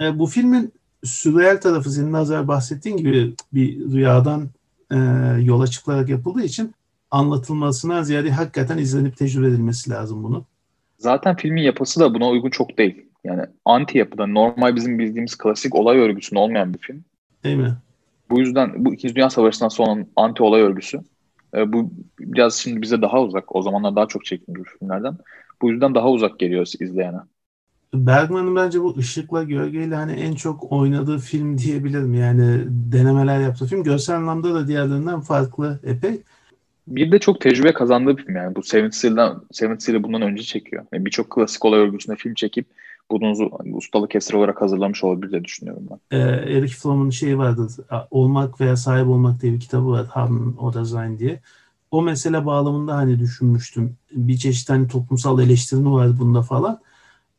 E, 0.00 0.18
bu 0.18 0.26
filmin 0.26 0.72
sürreal 1.04 1.60
tarafı 1.60 1.90
senin 1.90 2.12
az 2.12 2.30
evvel 2.30 2.48
bahsettiğin 2.48 2.96
gibi 2.96 3.34
bir 3.52 3.92
rüyadan 3.92 4.50
e, 4.90 4.96
yola 5.40 5.66
çıkılarak 5.66 6.08
yapıldığı 6.08 6.42
için 6.42 6.74
anlatılmasına 7.10 8.04
ziyade 8.04 8.30
hakikaten 8.30 8.78
izlenip 8.78 9.16
tecrübe 9.16 9.46
edilmesi 9.46 9.90
lazım 9.90 10.22
bunu. 10.24 10.44
Zaten 11.00 11.36
filmin 11.36 11.62
yapısı 11.62 12.00
da 12.00 12.14
buna 12.14 12.28
uygun 12.28 12.50
çok 12.50 12.78
değil. 12.78 13.06
Yani 13.24 13.42
anti 13.64 13.98
yapıda 13.98 14.26
normal 14.26 14.76
bizim 14.76 14.98
bildiğimiz 14.98 15.38
klasik 15.38 15.74
olay 15.74 15.98
örgüsünde 15.98 16.40
olmayan 16.40 16.74
bir 16.74 16.78
film. 16.78 17.04
Değil 17.44 17.56
mi? 17.56 17.76
Bu 18.30 18.40
yüzden 18.40 18.84
bu 18.84 18.94
İkinci 18.94 19.14
Dünya 19.14 19.30
Savaşı'ndan 19.30 19.68
sonra 19.68 20.06
anti 20.16 20.42
olay 20.42 20.62
örgüsü. 20.62 21.00
e, 21.56 21.72
bu 21.72 21.92
biraz 22.20 22.54
şimdi 22.54 22.82
bize 22.82 23.02
daha 23.02 23.22
uzak. 23.22 23.56
O 23.56 23.62
zamanlar 23.62 23.96
daha 23.96 24.06
çok 24.08 24.24
çekilmiş 24.24 24.70
filmlerden. 24.78 25.18
Bu 25.62 25.70
yüzden 25.70 25.94
daha 25.94 26.10
uzak 26.10 26.38
geliyor 26.38 26.66
izleyene. 26.80 27.18
Bergman'ın 27.94 28.56
bence 28.56 28.80
bu 28.80 28.96
ışıkla 28.98 29.42
gölgeyle 29.42 29.94
hani 29.94 30.12
en 30.12 30.34
çok 30.34 30.72
oynadığı 30.72 31.18
film 31.18 31.58
diyebilirim. 31.58 32.14
Yani 32.14 32.64
denemeler 32.68 33.40
yaptığı 33.40 33.66
film. 33.66 33.82
Görsel 33.84 34.16
anlamda 34.16 34.54
da 34.54 34.68
diğerlerinden 34.68 35.20
farklı 35.20 35.80
epey. 35.84 36.22
Bir 36.90 37.12
de 37.12 37.18
çok 37.18 37.40
tecrübe 37.40 37.72
kazandığı 37.72 38.16
bir 38.16 38.24
film 38.24 38.36
yani. 38.36 38.56
Bu 38.56 38.62
Seventh 38.62 38.94
Seal'den, 38.94 39.34
Seventh 39.52 39.80
Seal'i 39.82 40.02
bundan 40.02 40.22
önce 40.22 40.42
çekiyor. 40.42 40.86
Yani 40.92 41.06
Birçok 41.06 41.30
klasik 41.30 41.64
olay 41.64 41.80
örgüsünde 41.80 42.16
film 42.16 42.34
çekip 42.34 42.66
bunu 43.10 43.50
ustalık 43.76 44.14
eseri 44.14 44.36
olarak 44.36 44.62
hazırlamış 44.62 45.04
olabilir 45.04 45.30
diye 45.30 45.44
düşünüyorum 45.44 45.86
ben. 45.90 46.18
Ee, 46.18 46.56
Eric 46.56 46.74
Fromm'un 46.74 47.10
şeyi 47.10 47.38
vardı. 47.38 47.68
Olmak 48.10 48.60
veya 48.60 48.76
sahip 48.76 49.08
olmak 49.08 49.42
diye 49.42 49.52
bir 49.52 49.60
kitabı 49.60 49.86
var. 49.90 50.06
Oder 50.58 50.84
Sein 50.84 51.18
diye. 51.18 51.40
O 51.90 52.02
mesele 52.02 52.46
bağlamında 52.46 52.96
hani 52.96 53.18
düşünmüştüm. 53.18 53.96
Bir 54.12 54.36
çeşit 54.36 54.70
hani 54.70 54.88
toplumsal 54.88 55.40
eleştirme 55.40 55.90
var 55.90 56.18
bunda 56.18 56.42
falan. 56.42 56.80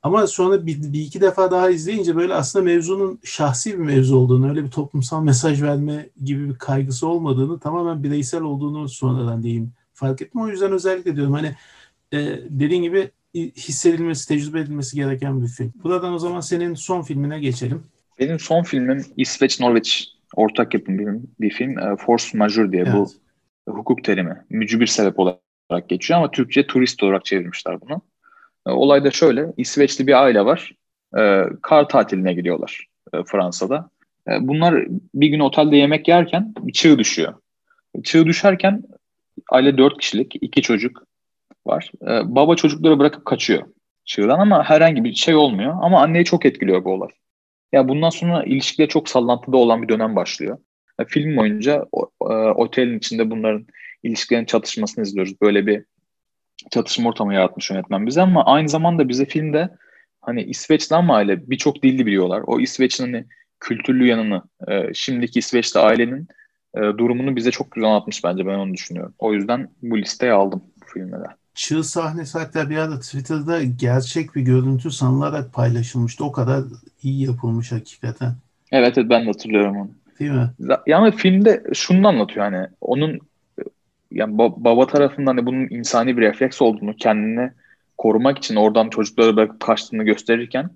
Ama 0.03 0.27
sonra 0.27 0.65
bir, 0.65 0.93
bir 0.93 0.99
iki 0.99 1.21
defa 1.21 1.51
daha 1.51 1.69
izleyince 1.69 2.15
böyle 2.15 2.33
aslında 2.33 2.65
mevzunun 2.65 3.19
şahsi 3.23 3.73
bir 3.73 3.83
mevzu 3.83 4.17
olduğunu, 4.17 4.49
öyle 4.49 4.63
bir 4.63 4.71
toplumsal 4.71 5.23
mesaj 5.23 5.61
verme 5.61 6.09
gibi 6.23 6.49
bir 6.49 6.55
kaygısı 6.55 7.07
olmadığını, 7.07 7.59
tamamen 7.59 8.03
bireysel 8.03 8.41
olduğunu 8.41 8.89
sonradan 8.89 9.43
diyeyim 9.43 9.71
fark 9.93 10.21
ettim. 10.21 10.41
O 10.41 10.47
yüzden 10.47 10.71
özellikle 10.71 11.15
diyorum 11.15 11.33
hani 11.33 11.55
e, 12.13 12.39
dediğin 12.49 12.83
gibi 12.83 13.11
hissedilmesi, 13.35 14.27
tecrübe 14.27 14.59
edilmesi 14.59 14.95
gereken 14.95 15.41
bir 15.43 15.47
film. 15.47 15.73
Buradan 15.83 16.13
o 16.13 16.19
zaman 16.19 16.39
senin 16.39 16.73
son 16.73 17.01
filmine 17.01 17.39
geçelim. 17.39 17.83
Benim 18.19 18.39
son 18.39 18.63
filmim 18.63 19.05
İsveç-Norveç 19.17 20.07
ortak 20.35 20.73
yapım 20.73 20.99
bir, 20.99 21.07
bir 21.41 21.49
film. 21.49 21.79
E, 21.79 21.95
Force 21.95 22.37
Majeure 22.37 22.71
diye 22.71 22.93
bu 22.93 22.97
Evet. 22.97 23.77
hukuk 23.77 24.03
terimi. 24.03 24.45
Mücbir 24.49 24.87
sebep 24.87 25.19
olarak 25.19 25.89
geçiyor 25.89 26.19
ama 26.19 26.31
Türkçe 26.31 26.67
turist 26.67 27.03
olarak 27.03 27.25
çevirmişler 27.25 27.81
bunu. 27.81 28.01
E, 28.67 28.71
olay 28.71 29.03
da 29.03 29.11
şöyle. 29.11 29.45
İsveçli 29.57 30.07
bir 30.07 30.23
aile 30.23 30.45
var. 30.45 30.71
E, 31.17 31.43
kar 31.61 31.89
tatiline 31.89 32.33
gidiyorlar 32.33 32.87
e, 33.13 33.23
Fransa'da. 33.23 33.89
Bunlar 34.39 34.85
bir 35.15 35.27
gün 35.27 35.39
otelde 35.39 35.77
yemek 35.77 36.07
yerken 36.07 36.53
bir 36.59 36.73
çığ 36.73 36.99
düşüyor. 36.99 37.33
Çığ 38.03 38.25
düşerken 38.25 38.83
aile 39.51 39.77
dört 39.77 39.97
kişilik, 39.97 40.35
iki 40.41 40.61
çocuk 40.61 41.07
var. 41.65 41.91
Baba 42.23 42.55
çocukları 42.55 42.99
bırakıp 42.99 43.25
kaçıyor 43.25 43.63
çığdan 44.05 44.39
ama 44.39 44.63
herhangi 44.63 45.03
bir 45.03 45.15
şey 45.15 45.35
olmuyor. 45.35 45.77
Ama 45.81 46.01
anneyi 46.01 46.25
çok 46.25 46.45
etkiliyor 46.45 46.85
bu 46.85 46.91
olay. 46.91 47.09
Ya 47.71 47.87
bundan 47.87 48.09
sonra 48.09 48.43
ilişkiler 48.43 48.87
çok 48.87 49.09
sallantıda 49.09 49.57
olan 49.57 49.81
bir 49.81 49.89
dönem 49.89 50.15
başlıyor. 50.15 50.57
Film 51.07 51.37
boyunca 51.37 51.85
otelin 52.55 52.97
içinde 52.97 53.31
bunların 53.31 53.65
ilişkilerin 54.03 54.45
çatışmasını 54.45 55.03
izliyoruz. 55.03 55.41
Böyle 55.41 55.67
bir 55.67 55.85
çatışma 56.71 57.09
ortamı 57.09 57.33
yaratmış 57.33 57.71
yönetmen 57.71 58.07
bize 58.07 58.21
ama 58.21 58.45
aynı 58.45 58.69
zamanda 58.69 59.09
bize 59.09 59.25
filmde 59.25 59.69
hani 60.21 60.43
İsveçli 60.43 60.95
ama 60.95 61.15
aile 61.15 61.49
birçok 61.49 61.83
dilli 61.83 62.05
biliyorlar. 62.05 62.43
O 62.47 62.59
İsveç'in 62.59 63.03
hani 63.03 63.25
kültürlü 63.59 64.07
yanını, 64.07 64.41
e, 64.67 64.93
şimdiki 64.93 65.39
İsveçli 65.39 65.79
ailenin 65.79 66.27
e, 66.75 66.79
durumunu 66.79 67.35
bize 67.35 67.51
çok 67.51 67.71
güzel 67.71 67.89
anlatmış 67.89 68.23
bence 68.23 68.45
ben 68.45 68.59
onu 68.59 68.73
düşünüyorum. 68.73 69.13
O 69.19 69.33
yüzden 69.33 69.69
bu 69.81 69.97
listeye 69.97 70.31
aldım 70.31 70.63
bu 70.81 70.85
filmde 70.85 71.15
de. 71.15 71.25
Çığ 71.53 71.83
sahnesi 71.83 72.37
hatta 72.37 72.69
bir 72.69 72.77
ara 72.77 72.99
Twitter'da 72.99 73.63
gerçek 73.63 74.35
bir 74.35 74.41
görüntü 74.41 74.91
sanılarak 74.91 75.53
paylaşılmıştı. 75.53 76.25
O 76.25 76.31
kadar 76.31 76.63
iyi 77.03 77.25
yapılmış 77.25 77.71
hakikaten. 77.71 78.33
Evet, 78.71 78.97
evet 78.97 79.09
ben 79.09 79.21
de 79.21 79.25
hatırlıyorum 79.25 79.77
onu. 79.77 79.91
Değil 80.19 80.31
mi? 80.31 80.49
Yani 80.87 81.11
filmde 81.11 81.63
şunu 81.73 82.07
anlatıyor 82.07 82.45
hani 82.45 82.67
onun 82.81 83.19
yani 84.11 84.37
baba 84.37 84.87
tarafından 84.87 85.37
hani 85.37 85.45
bunun 85.45 85.67
insani 85.69 86.17
bir 86.17 86.21
refleks 86.21 86.61
olduğunu 86.61 86.95
kendini 86.95 87.51
korumak 87.97 88.37
için 88.37 88.55
oradan 88.55 88.89
çocukları 88.89 89.35
bırakıp 89.35 89.59
kaçtığını 89.59 90.03
gösterirken 90.03 90.69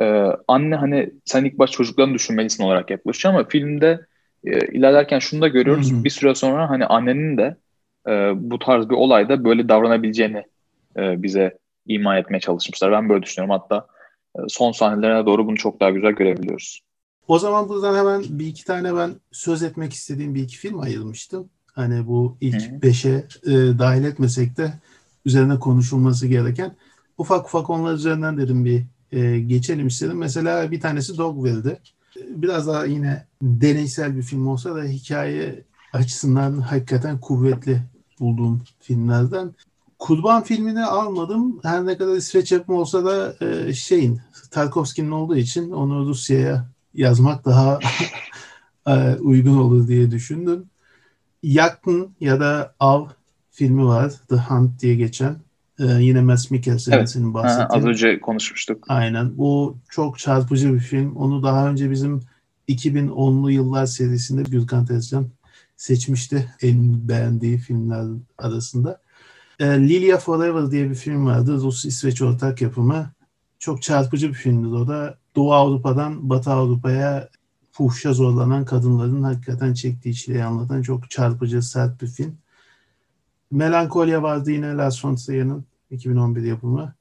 e, 0.00 0.26
anne 0.48 0.76
hani 0.76 1.10
sen 1.24 1.44
ilk 1.44 1.58
baş 1.58 1.70
çocuklarını 1.70 2.14
düşünmelisin 2.14 2.64
olarak 2.64 2.90
yaklaşıyor 2.90 3.34
ama 3.34 3.44
filmde 3.44 4.06
e, 4.44 4.66
ilerlerken 4.66 5.18
şunu 5.18 5.42
da 5.42 5.48
görüyoruz 5.48 5.92
Hı 5.92 5.96
hı. 5.96 6.04
bir 6.04 6.10
süre 6.10 6.34
sonra 6.34 6.70
hani 6.70 6.86
annenin 6.86 7.36
de 7.36 7.56
e, 8.08 8.32
bu 8.50 8.58
tarz 8.58 8.90
bir 8.90 8.94
olayda 8.94 9.44
böyle 9.44 9.68
davranabileceğini 9.68 10.44
e, 10.96 11.22
bize 11.22 11.58
ima 11.86 12.18
etmeye 12.18 12.40
çalışmışlar. 12.40 12.92
Ben 12.92 13.08
böyle 13.08 13.22
düşünüyorum. 13.22 13.60
Hatta 13.60 13.86
e, 14.36 14.40
son 14.48 14.72
sahnelerine 14.72 15.26
doğru 15.26 15.46
bunu 15.46 15.56
çok 15.56 15.80
daha 15.80 15.90
güzel 15.90 16.12
görebiliyoruz. 16.12 16.80
O 17.28 17.38
zaman 17.38 17.68
buradan 17.68 17.98
hemen 17.98 18.24
bir 18.28 18.46
iki 18.46 18.64
tane 18.64 18.96
ben 18.96 19.10
söz 19.32 19.62
etmek 19.62 19.92
istediğim 19.92 20.34
bir 20.34 20.42
iki 20.42 20.56
film 20.56 20.80
ayırmıştım. 20.80 21.50
Hani 21.74 22.06
bu 22.06 22.36
ilk 22.40 22.62
Hı-hı. 22.62 22.82
beşe 22.82 23.26
e, 23.46 23.52
dahil 23.52 24.04
etmesek 24.04 24.56
de 24.56 24.72
üzerine 25.24 25.58
konuşulması 25.58 26.26
gereken 26.26 26.76
ufak 27.18 27.46
ufak 27.46 27.70
onlar 27.70 27.94
üzerinden 27.94 28.36
dedim 28.36 28.64
bir 28.64 28.84
e, 29.12 29.40
geçelim 29.40 29.86
istedim. 29.86 30.18
Mesela 30.18 30.70
bir 30.70 30.80
tanesi 30.80 31.18
Dogville'di. 31.18 31.80
Biraz 32.28 32.66
daha 32.66 32.84
yine 32.84 33.26
deneysel 33.42 34.16
bir 34.16 34.22
film 34.22 34.46
olsa 34.46 34.74
da 34.74 34.82
hikaye 34.82 35.64
açısından 35.92 36.60
hakikaten 36.60 37.20
kuvvetli 37.20 37.82
bulduğum 38.20 38.62
filmlerden. 38.80 39.54
Kurban 39.98 40.42
filmini 40.42 40.84
almadım. 40.84 41.60
Her 41.62 41.86
ne 41.86 41.96
kadar 41.96 42.16
İsveç 42.16 42.52
yapımı 42.52 42.78
olsa 42.78 43.04
da 43.04 43.34
e, 43.46 43.72
şeyin 43.74 44.20
Tarkovski'nin 44.50 45.10
olduğu 45.10 45.36
için 45.36 45.70
onu 45.70 46.06
Rusya'ya 46.06 46.68
yazmak 46.94 47.44
daha 47.44 47.78
e, 48.86 49.16
uygun 49.16 49.58
olur 49.58 49.88
diye 49.88 50.10
düşündüm. 50.10 50.66
Yakın 51.44 52.14
ya 52.20 52.40
da 52.40 52.74
Av 52.80 53.06
filmi 53.50 53.84
var. 53.84 54.12
The 54.28 54.36
Hunt 54.36 54.82
diye 54.82 54.94
geçen. 54.94 55.36
Ee, 55.78 55.84
yine 55.84 56.20
Mads 56.20 56.50
Mikkelsen'in 56.50 56.96
evet. 56.96 57.10
senin 57.10 57.34
bahsettiğin. 57.34 57.82
az 57.82 57.88
önce 57.88 58.20
konuşmuştuk. 58.20 58.84
Aynen. 58.88 59.38
Bu 59.38 59.78
çok 59.90 60.18
çarpıcı 60.18 60.74
bir 60.74 60.78
film. 60.78 61.16
Onu 61.16 61.42
daha 61.42 61.70
önce 61.70 61.90
bizim 61.90 62.20
2010'lu 62.68 63.50
yıllar 63.50 63.86
serisinde 63.86 64.42
Gürkan 64.42 64.86
Tezcan 64.86 65.26
seçmişti 65.76 66.54
en 66.62 67.08
beğendiği 67.08 67.58
filmler 67.58 68.04
arasında. 68.38 69.00
E, 69.60 69.66
Lilia 69.66 70.18
Forever 70.18 70.70
diye 70.70 70.90
bir 70.90 70.94
film 70.94 71.26
vardı. 71.26 71.52
Rus-İsveç 71.54 72.22
ortak 72.22 72.62
yapımı. 72.62 73.10
Çok 73.58 73.82
çarpıcı 73.82 74.28
bir 74.28 74.34
filmdi 74.34 74.74
o 74.74 74.88
da. 74.88 75.18
Doğu 75.36 75.52
Avrupa'dan 75.52 76.30
Batı 76.30 76.50
Avrupa'ya 76.50 77.28
fuhşa 77.74 78.12
zorlanan 78.12 78.64
kadınların 78.64 79.22
hakikaten 79.22 79.74
çektiği 79.74 80.14
çileyi 80.14 80.44
anlatan 80.44 80.82
çok 80.82 81.10
çarpıcı, 81.10 81.62
sert 81.62 82.02
bir 82.02 82.06
film. 82.06 82.38
Melankolya 83.50 84.22
vardı 84.22 84.50
yine 84.50 84.74
Lars 84.74 85.04
von 85.04 85.14
Trier'in 85.14 85.64
2011 85.90 86.42
yapımı. 86.42 86.94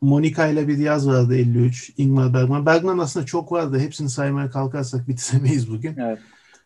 Monica 0.00 0.46
ile 0.46 0.68
bir 0.68 0.78
yaz 0.78 1.08
vardı 1.08 1.36
53. 1.36 1.92
Ingmar 1.96 2.34
Bergman. 2.34 2.66
Bergman 2.66 2.98
aslında 2.98 3.26
çok 3.26 3.52
vardı. 3.52 3.78
Hepsini 3.78 4.10
saymaya 4.10 4.50
kalkarsak 4.50 5.08
bitiremeyiz 5.08 5.70
bugün. 5.70 5.96
Evet. 5.96 6.18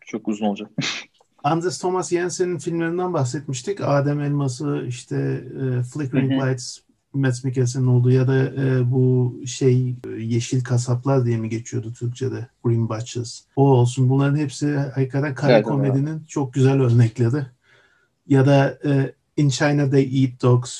Çok 0.05 0.27
uzun 0.27 0.45
olacak. 0.45 0.71
Anders 1.43 1.77
Thomas 1.77 2.09
Jensen'in 2.09 2.57
filmlerinden 2.57 3.13
bahsetmiştik. 3.13 3.81
Adem 3.81 4.21
Elması, 4.21 4.85
işte 4.87 5.15
e, 5.61 5.83
Flickering 5.83 6.31
Lights, 6.31 6.79
Mads 7.17 7.43
Mikkelsen'in 7.43 7.87
olduğu 7.87 8.11
ya 8.11 8.27
da 8.27 8.45
e, 8.45 8.91
bu 8.91 9.35
şey 9.45 9.89
e, 9.89 10.09
Yeşil 10.09 10.63
Kasaplar 10.63 11.25
diye 11.25 11.37
mi 11.37 11.49
geçiyordu 11.49 11.93
Türkçe'de? 11.93 12.47
Green 12.63 12.89
Butchers. 12.89 13.41
O 13.55 13.69
olsun. 13.69 14.09
Bunların 14.09 14.37
hepsi 14.37 14.77
hakikaten 14.77 15.35
kara 15.35 15.51
evet, 15.51 15.65
komedinin 15.65 16.17
evet. 16.17 16.29
çok 16.29 16.53
güzel 16.53 16.81
örnekleri. 16.81 17.45
Ya 18.27 18.45
da 18.45 18.77
e, 18.85 19.13
In 19.37 19.49
China 19.49 19.89
They 19.89 20.23
Eat 20.23 20.41
Dogs 20.41 20.79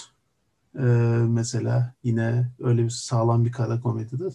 e, 0.76 0.86
mesela 1.28 1.93
yine 2.04 2.52
öyle 2.60 2.84
bir 2.84 2.89
sağlam 2.89 3.45
bir 3.45 3.52
kara 3.52 3.82
komedidir. 3.82 4.34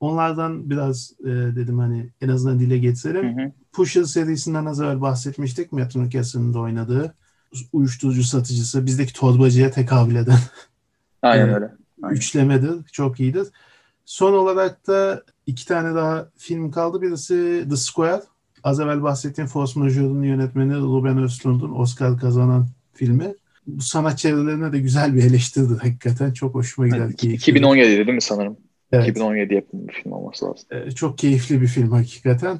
Onlardan 0.00 0.70
biraz 0.70 1.12
e, 1.20 1.26
dedim 1.30 1.78
hani 1.78 2.10
en 2.20 2.28
azından 2.28 2.60
dile 2.60 2.78
getirelim. 2.78 3.38
Hı 3.38 3.42
hı. 3.42 3.52
Pusher 3.72 4.04
serisinden 4.04 4.64
az 4.64 4.80
evvel 4.80 5.00
bahsetmiştik. 5.00 5.72
Matthew 5.72 6.00
McCasson'ın 6.00 6.54
da 6.54 6.58
oynadığı 6.58 7.14
uyuşturucu 7.72 8.24
satıcısı, 8.24 8.86
bizdeki 8.86 9.12
torbacıya 9.12 9.70
tekabül 9.70 10.16
eden 10.16 10.38
Aynen 11.24 11.54
öyle. 11.54 11.68
Aynen. 12.02 12.16
Üçlemedir. 12.16 12.84
Çok 12.92 13.20
iyidir. 13.20 13.46
Son 14.04 14.32
olarak 14.32 14.86
da 14.86 15.22
iki 15.46 15.66
tane 15.66 15.94
daha 15.94 16.28
film 16.36 16.70
kaldı. 16.70 17.02
Birisi 17.02 17.66
The 17.68 17.76
Square. 17.76 18.22
Az 18.62 18.80
evvel 18.80 19.02
bahsettiğim 19.02 19.48
Force 19.48 19.80
Majeure'un 19.80 20.22
yönetmeni 20.22 20.74
Ruben 20.74 21.22
Östlund'un 21.22 21.72
Oscar 21.74 22.18
kazanan 22.18 22.68
filmi. 22.92 23.34
Bu 23.66 23.82
sanat 23.82 24.18
çevrelerine 24.18 24.72
de 24.72 24.78
güzel 24.78 25.14
bir 25.14 25.24
eleştirdi 25.24 25.74
hakikaten. 25.82 26.32
Çok 26.32 26.54
hoşuma 26.54 26.88
gider. 26.88 26.98
Evet, 26.98 27.24
2017 27.24 27.88
değil 27.88 28.08
mi 28.08 28.22
sanırım? 28.22 28.56
Evet. 28.92 29.08
2017 29.08 29.54
yapımı 29.54 29.88
bir 29.88 29.92
film 29.92 30.12
olması 30.12 30.44
lazım. 30.44 30.66
Ee, 30.70 30.90
çok 30.90 31.18
keyifli 31.18 31.60
bir 31.60 31.66
film 31.66 31.92
hakikaten. 31.92 32.58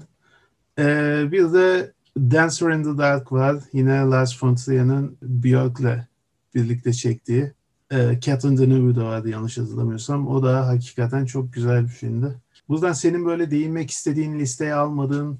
Ee, 0.78 1.22
bir 1.32 1.52
de 1.52 1.92
Dancer 2.18 2.70
in 2.70 2.82
the 2.82 2.98
Dark 2.98 3.32
var. 3.32 3.56
Yine 3.72 3.98
Lars 3.98 4.42
von 4.42 4.54
Trier'in 4.54 5.18
Björk'le 5.22 6.06
birlikte 6.54 6.92
çektiği. 6.92 7.52
E, 7.94 8.20
Catherine 8.20 8.58
Deneuve 8.58 8.96
de 8.96 9.02
vardı 9.02 9.28
yanlış 9.28 9.58
hatırlamıyorsam. 9.58 10.28
O 10.28 10.42
da 10.42 10.66
hakikaten 10.66 11.24
çok 11.24 11.52
güzel 11.52 11.82
bir 11.82 11.88
filmdi. 11.88 12.26
Buradan 12.68 12.92
senin 12.92 13.26
böyle 13.26 13.50
değinmek 13.50 13.90
istediğin 13.90 14.38
listeye 14.38 14.74
almadığın 14.74 15.38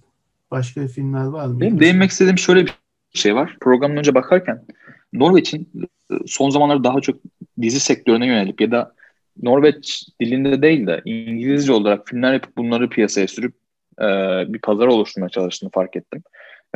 başka 0.51 0.87
filmler 0.87 1.25
var 1.25 1.47
mı? 1.47 1.61
Benim 1.61 1.81
değinmek 1.81 2.11
istediğim 2.11 2.39
şöyle 2.39 2.67
bir 2.67 2.73
şey 3.15 3.35
var. 3.35 3.57
Programdan 3.61 3.99
önce 3.99 4.15
bakarken 4.15 4.65
Norveç'in 5.13 5.69
e, 6.11 6.15
son 6.27 6.51
zamanlarda 6.51 6.85
daha 6.85 7.01
çok 7.01 7.17
dizi 7.63 7.81
sektörüne 7.81 8.27
yönelip 8.27 8.61
ya 8.61 8.71
da 8.71 8.95
Norveç 9.43 10.09
dilinde 10.21 10.63
değil 10.63 10.87
de 10.87 11.03
İngilizce 11.05 11.73
olarak 11.73 12.09
filmler 12.09 12.33
yapıp 12.33 12.57
bunları 12.57 12.89
piyasaya 12.89 13.29
sürüp 13.29 13.55
e, 14.01 14.05
bir 14.49 14.59
pazar 14.59 14.87
oluşturmaya 14.87 15.29
çalıştığını 15.29 15.71
fark 15.71 15.97
ettim. 15.97 16.23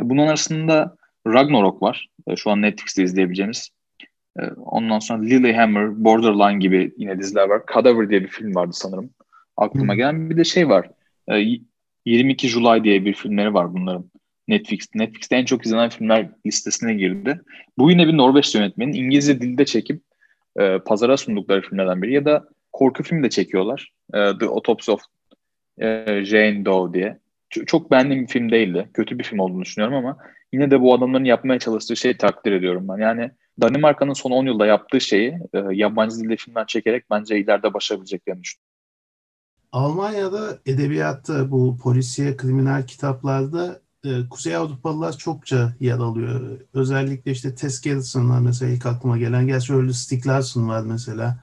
E, 0.01 0.09
bunun 0.09 0.27
arasında 0.27 0.95
Ragnarok 1.27 1.81
var. 1.81 2.09
E, 2.27 2.35
şu 2.35 2.49
an 2.49 2.61
Netflix'te 2.61 3.03
izleyebileceğimiz. 3.03 3.69
E, 4.39 4.41
ondan 4.65 4.99
sonra 4.99 5.23
Lilyhammer, 5.23 6.03
Borderline 6.03 6.59
gibi 6.59 6.93
yine 6.97 7.19
diziler 7.19 7.49
var. 7.49 7.61
Cadaver 7.73 8.09
diye 8.09 8.21
bir 8.21 8.27
film 8.27 8.55
vardı 8.55 8.71
sanırım. 8.73 9.09
Aklıma 9.57 9.95
gelen 9.95 10.29
bir 10.29 10.37
de 10.37 10.43
şey 10.43 10.69
var. 10.69 10.89
E, 11.31 11.43
22 12.05 12.47
July 12.47 12.83
diye 12.83 13.05
bir 13.05 13.13
filmleri 13.13 13.53
var 13.53 13.73
bunların. 13.73 14.05
Netflix. 14.47 14.95
Netflix'te 14.95 15.35
en 15.35 15.45
çok 15.45 15.65
izlenen 15.65 15.89
filmler 15.89 16.29
listesine 16.45 16.93
girdi. 16.93 17.41
Bu 17.77 17.91
yine 17.91 18.07
bir 18.07 18.17
Norveç 18.17 18.55
yönetmenin 18.55 18.93
İngilizce 18.93 19.41
dilde 19.41 19.65
çekip 19.65 20.01
e, 20.59 20.79
pazara 20.79 21.17
sundukları 21.17 21.61
filmlerden 21.61 22.01
biri. 22.01 22.13
Ya 22.13 22.25
da 22.25 22.47
korku 22.73 23.03
filmi 23.03 23.23
de 23.23 23.29
çekiyorlar. 23.29 23.91
E, 24.13 24.37
The 24.39 24.45
Autopsy 24.45 24.91
of 24.91 25.01
e, 25.81 26.05
Jane 26.25 26.65
Doe 26.65 26.93
diye. 26.93 27.17
Çok, 27.49 27.67
çok 27.67 27.91
beğendiğim 27.91 28.23
bir 28.23 28.27
film 28.27 28.51
değildi. 28.51 28.89
Kötü 28.93 29.19
bir 29.19 29.23
film 29.23 29.39
olduğunu 29.39 29.61
düşünüyorum 29.61 29.97
ama 29.97 30.17
yine 30.53 30.71
de 30.71 30.81
bu 30.81 30.93
adamların 30.93 31.25
yapmaya 31.25 31.59
çalıştığı 31.59 31.95
şeyi 31.95 32.17
takdir 32.17 32.51
ediyorum 32.51 32.87
ben. 32.87 32.97
Yani 32.97 33.31
Danimarka'nın 33.61 34.13
son 34.13 34.31
10 34.31 34.45
yılda 34.45 34.65
yaptığı 34.65 35.01
şeyi 35.01 35.39
e, 35.53 35.59
yabancı 35.71 36.15
dilde 36.15 36.35
filmler 36.35 36.67
çekerek 36.67 37.09
bence 37.11 37.39
ileride 37.39 37.73
başarabileceklerini 37.73 38.43
düşünüyorum. 38.43 38.69
Almanya'da 39.71 40.59
edebiyatta 40.65 41.51
bu 41.51 41.77
polisiye 41.77 42.37
kriminal 42.37 42.83
kitaplarda 42.83 43.81
e, 44.05 44.09
Kuzey 44.29 44.55
Avrupalılar 44.55 45.17
çokça 45.17 45.73
yer 45.79 45.97
alıyor. 45.97 46.59
Özellikle 46.73 47.31
işte 47.31 47.55
Tess 47.55 47.81
Gerritsen 47.81 48.23
mesela 48.23 48.71
ilk 48.71 48.85
aklıma 48.85 49.17
gelen. 49.17 49.47
Gerçi 49.47 49.73
öyle 49.73 49.93
Stieg 49.93 50.27
Larsson 50.27 50.69
var 50.69 50.81
mesela. 50.81 51.37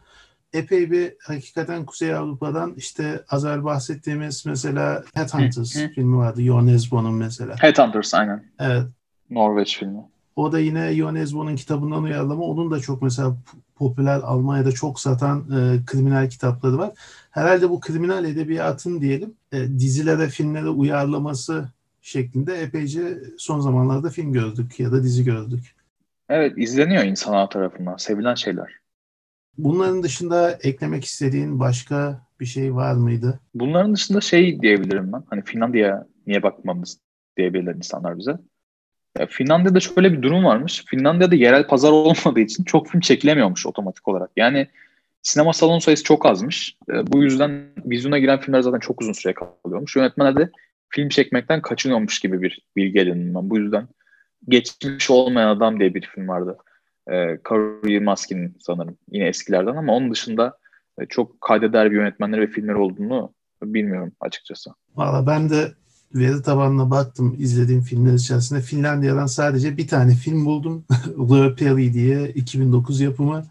Epey 0.52 0.90
bir 0.90 1.14
hakikaten 1.22 1.87
Kuzey 1.87 2.14
Avrupa'dan 2.14 2.74
işte 2.76 3.24
az 3.29 3.44
evvel 3.44 3.64
bahsettiğimiz 3.64 4.46
mesela 4.46 5.05
Headhunters 5.14 5.72
filmi 5.94 6.16
vardı. 6.16 6.42
Jon 6.42 6.66
Esbo'nun 6.66 7.14
mesela. 7.14 7.57
Headhunters 7.61 8.14
aynen. 8.14 8.44
Evet. 8.59 8.87
Norveç 9.31 9.79
filmi. 9.79 10.02
O 10.37 10.53
da 10.53 10.59
yine 10.59 10.94
Jon 10.94 11.14
Esbo'nun 11.14 11.57
kitabından 11.57 12.03
uyarlama. 12.03 12.44
Onun 12.44 12.70
da 12.70 12.81
çok 12.81 13.03
mesela 13.03 13.37
popüler 13.75 14.20
Almanya'da 14.22 14.72
çok 14.72 15.01
satan 15.01 15.38
e, 15.40 15.85
kriminal 15.87 16.31
kitapları 16.31 16.79
var. 16.79 16.92
Herhalde 17.31 17.70
bu 17.70 17.81
kriminal 17.81 18.25
edebiyatın 18.25 19.01
diyelim 19.01 19.35
e, 19.53 19.68
dizilere, 19.68 20.29
filmlere 20.29 20.68
uyarlaması 20.68 21.68
şeklinde 22.03 22.55
epeyce 22.55 23.18
son 23.38 23.61
zamanlarda 23.61 24.11
film 24.11 24.33
gördük 24.33 24.81
ya 24.81 24.92
da 24.92 25.03
dizi 25.03 25.25
gördük. 25.25 25.75
Evet 26.29 26.59
izleniyor 26.59 27.05
insanlar 27.05 27.51
tarafından. 27.51 27.96
Sevilen 27.96 28.35
şeyler. 28.35 28.72
Bunların 29.59 30.03
dışında 30.03 30.59
eklemek 30.62 31.05
istediğin 31.05 31.61
başka 31.61 32.27
bir 32.40 32.46
şey 32.46 32.75
var 32.75 32.94
mıydı? 32.94 33.40
Bunların 33.55 33.94
dışında 33.94 34.20
şey 34.20 34.61
diyebilirim 34.61 35.12
ben. 35.12 35.22
Hani 35.31 35.42
Finlandiya 35.42 36.07
niye 36.27 36.42
bakmamız 36.42 36.99
diyebilirler 37.37 37.75
insanlar 37.75 38.18
bize. 38.18 38.38
Finlandiya'da 39.31 39.81
şöyle 39.81 40.12
bir 40.12 40.22
durum 40.22 40.44
varmış. 40.44 40.85
Finlandiya'da 40.87 41.35
yerel 41.35 41.66
pazar 41.66 41.90
olmadığı 41.92 42.40
için 42.40 42.64
çok 42.64 42.88
film 42.88 43.00
çekilemiyormuş 43.00 43.66
otomatik 43.66 44.09
olarak. 44.09 44.31
Yani 44.37 44.68
sinema 45.22 45.52
salon 45.52 45.79
sayısı 45.79 46.05
çok 46.05 46.26
azmış. 46.26 46.76
E, 46.90 47.12
bu 47.12 47.22
yüzden 47.22 47.64
vizyona 47.85 48.18
giren 48.18 48.40
filmler 48.40 48.61
zaten 48.61 48.79
çok 48.79 49.00
uzun 49.00 49.12
süre 49.12 49.35
kalıyormuş. 49.35 49.96
Yönetmenler 49.96 50.37
de 50.37 50.50
film 50.88 51.09
çekmekten 51.09 51.62
kaçınıyormuş 51.62 52.20
gibi 52.20 52.42
bir 52.42 52.61
bilgi 52.76 53.00
edindim 53.00 53.35
ben. 53.35 53.50
Bu 53.50 53.59
yüzden 53.59 53.88
Geçmiş 54.48 55.11
Olmayan 55.11 55.48
Adam 55.48 55.81
diye 55.81 55.94
bir 55.94 56.07
film 56.07 56.29
vardı. 56.29 56.59
E, 57.11 57.38
Karol 57.42 57.88
Yılmaz'ın 57.88 58.57
sanırım. 58.61 58.98
Yine 59.11 59.26
eskilerden 59.26 59.76
ama 59.76 59.94
onun 59.94 60.11
dışında 60.11 60.59
e, 61.00 61.07
çok 61.07 61.40
kaydeder 61.40 61.90
bir 61.90 61.96
yönetmenleri 61.96 62.40
ve 62.40 62.46
filmleri 62.46 62.76
olduğunu 62.76 63.35
bilmiyorum 63.62 64.12
açıkçası. 64.20 64.70
Valla 64.94 65.26
ben 65.26 65.50
de 65.50 65.68
veri 66.16 66.42
tabanına 66.42 66.90
baktım 66.90 67.37
izlediğim 67.38 67.83
filmler 67.83 68.14
içerisinde. 68.14 68.61
Finlandiya'dan 68.61 69.26
sadece 69.26 69.76
bir 69.76 69.88
tane 69.88 70.14
film 70.14 70.44
buldum. 70.44 70.85
Lööperi 71.31 71.92
diye 71.92 72.29
2009 72.29 73.00
yapımı. 73.00 73.46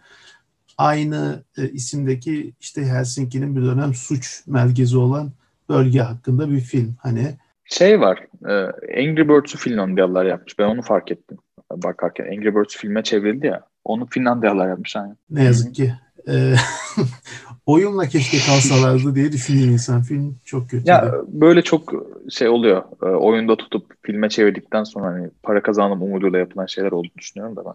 Aynı 0.78 1.44
e, 1.58 1.70
isimdeki 1.70 2.54
işte 2.60 2.86
Helsinki'nin 2.86 3.56
bir 3.56 3.62
dönem 3.62 3.94
suç 3.94 4.44
merkezi 4.48 4.98
olan 4.98 5.32
bölge 5.70 6.00
hakkında 6.00 6.52
bir 6.52 6.60
film. 6.60 6.96
Hani 7.00 7.36
Şey 7.66 8.00
var, 8.00 8.20
e, 8.46 8.54
Angry 9.02 9.30
Birds'ü 9.30 9.58
Finlandiyalılar 9.58 10.26
yapmış. 10.26 10.60
Ben 10.60 10.66
onu 10.66 10.82
fark 10.82 11.12
ettim 11.12 11.38
bakarken. 11.72 12.26
Angry 12.26 12.56
Birds 12.56 12.76
filme 12.76 13.04
çevrildi 13.04 13.48
ya. 13.48 13.62
Onu 13.86 14.06
Finlandiyalılar 14.06 14.70
yapmış. 14.70 14.96
Yani. 14.96 15.14
ne 15.30 15.44
yazık 15.44 15.76
ki 15.76 15.94
e, 16.28 16.56
oyunla 17.66 18.08
keşke 18.08 18.38
kalsalardı 18.40 19.16
diye 19.16 19.32
düşünüyor 19.32 19.68
insan. 19.68 20.02
Film 20.02 20.38
çok 20.46 20.70
kötü. 20.70 20.90
Ya 20.90 21.14
böyle 21.28 21.62
çok 21.62 21.94
şey 22.30 22.50
oluyor. 22.50 22.84
E, 23.04 23.06
oyunda 23.06 23.56
tutup 23.56 23.94
filme 24.02 24.30
çevirdikten 24.30 24.84
sonra 24.84 25.06
hani 25.06 25.30
para 25.44 25.62
kazanım 25.62 26.02
umuduyla 26.02 26.40
yapılan 26.40 26.66
şeyler 26.66 26.92
olduğunu 26.92 27.18
düşünüyorum 27.18 27.56
da 27.56 27.66
ben. 27.66 27.74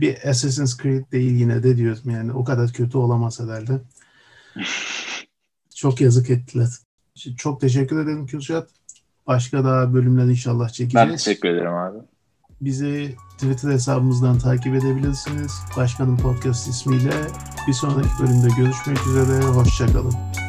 Bir 0.00 0.28
Assassin's 0.28 0.82
Creed 0.82 1.12
değil 1.12 1.32
yine 1.32 1.62
de 1.62 1.76
diyorum 1.76 2.10
yani. 2.10 2.32
O 2.32 2.44
kadar 2.44 2.72
kötü 2.72 2.98
olamaz 2.98 3.40
herhalde. 3.40 3.72
çok 5.74 6.00
yazık 6.00 6.30
ettiler. 6.30 6.68
Çok 7.36 7.60
teşekkür 7.60 7.98
ederim 7.98 8.26
Kürşat. 8.26 8.68
Başka 9.26 9.64
daha 9.64 9.94
bölümler 9.94 10.24
inşallah 10.24 10.68
çekeceğiz. 10.68 11.08
Ben 11.08 11.16
teşekkür 11.16 11.48
ederim 11.48 11.74
abi. 11.74 11.98
Bizi 12.60 13.16
Twitter 13.38 13.70
hesabımızdan 13.70 14.38
takip 14.38 14.74
edebilirsiniz. 14.74 15.52
Başkanın 15.76 16.16
Podcast 16.16 16.68
ismiyle 16.68 17.12
bir 17.68 17.72
sonraki 17.72 18.22
bölümde 18.22 18.48
görüşmek 18.58 19.06
üzere. 19.06 19.44
Hoşçakalın. 19.44 20.43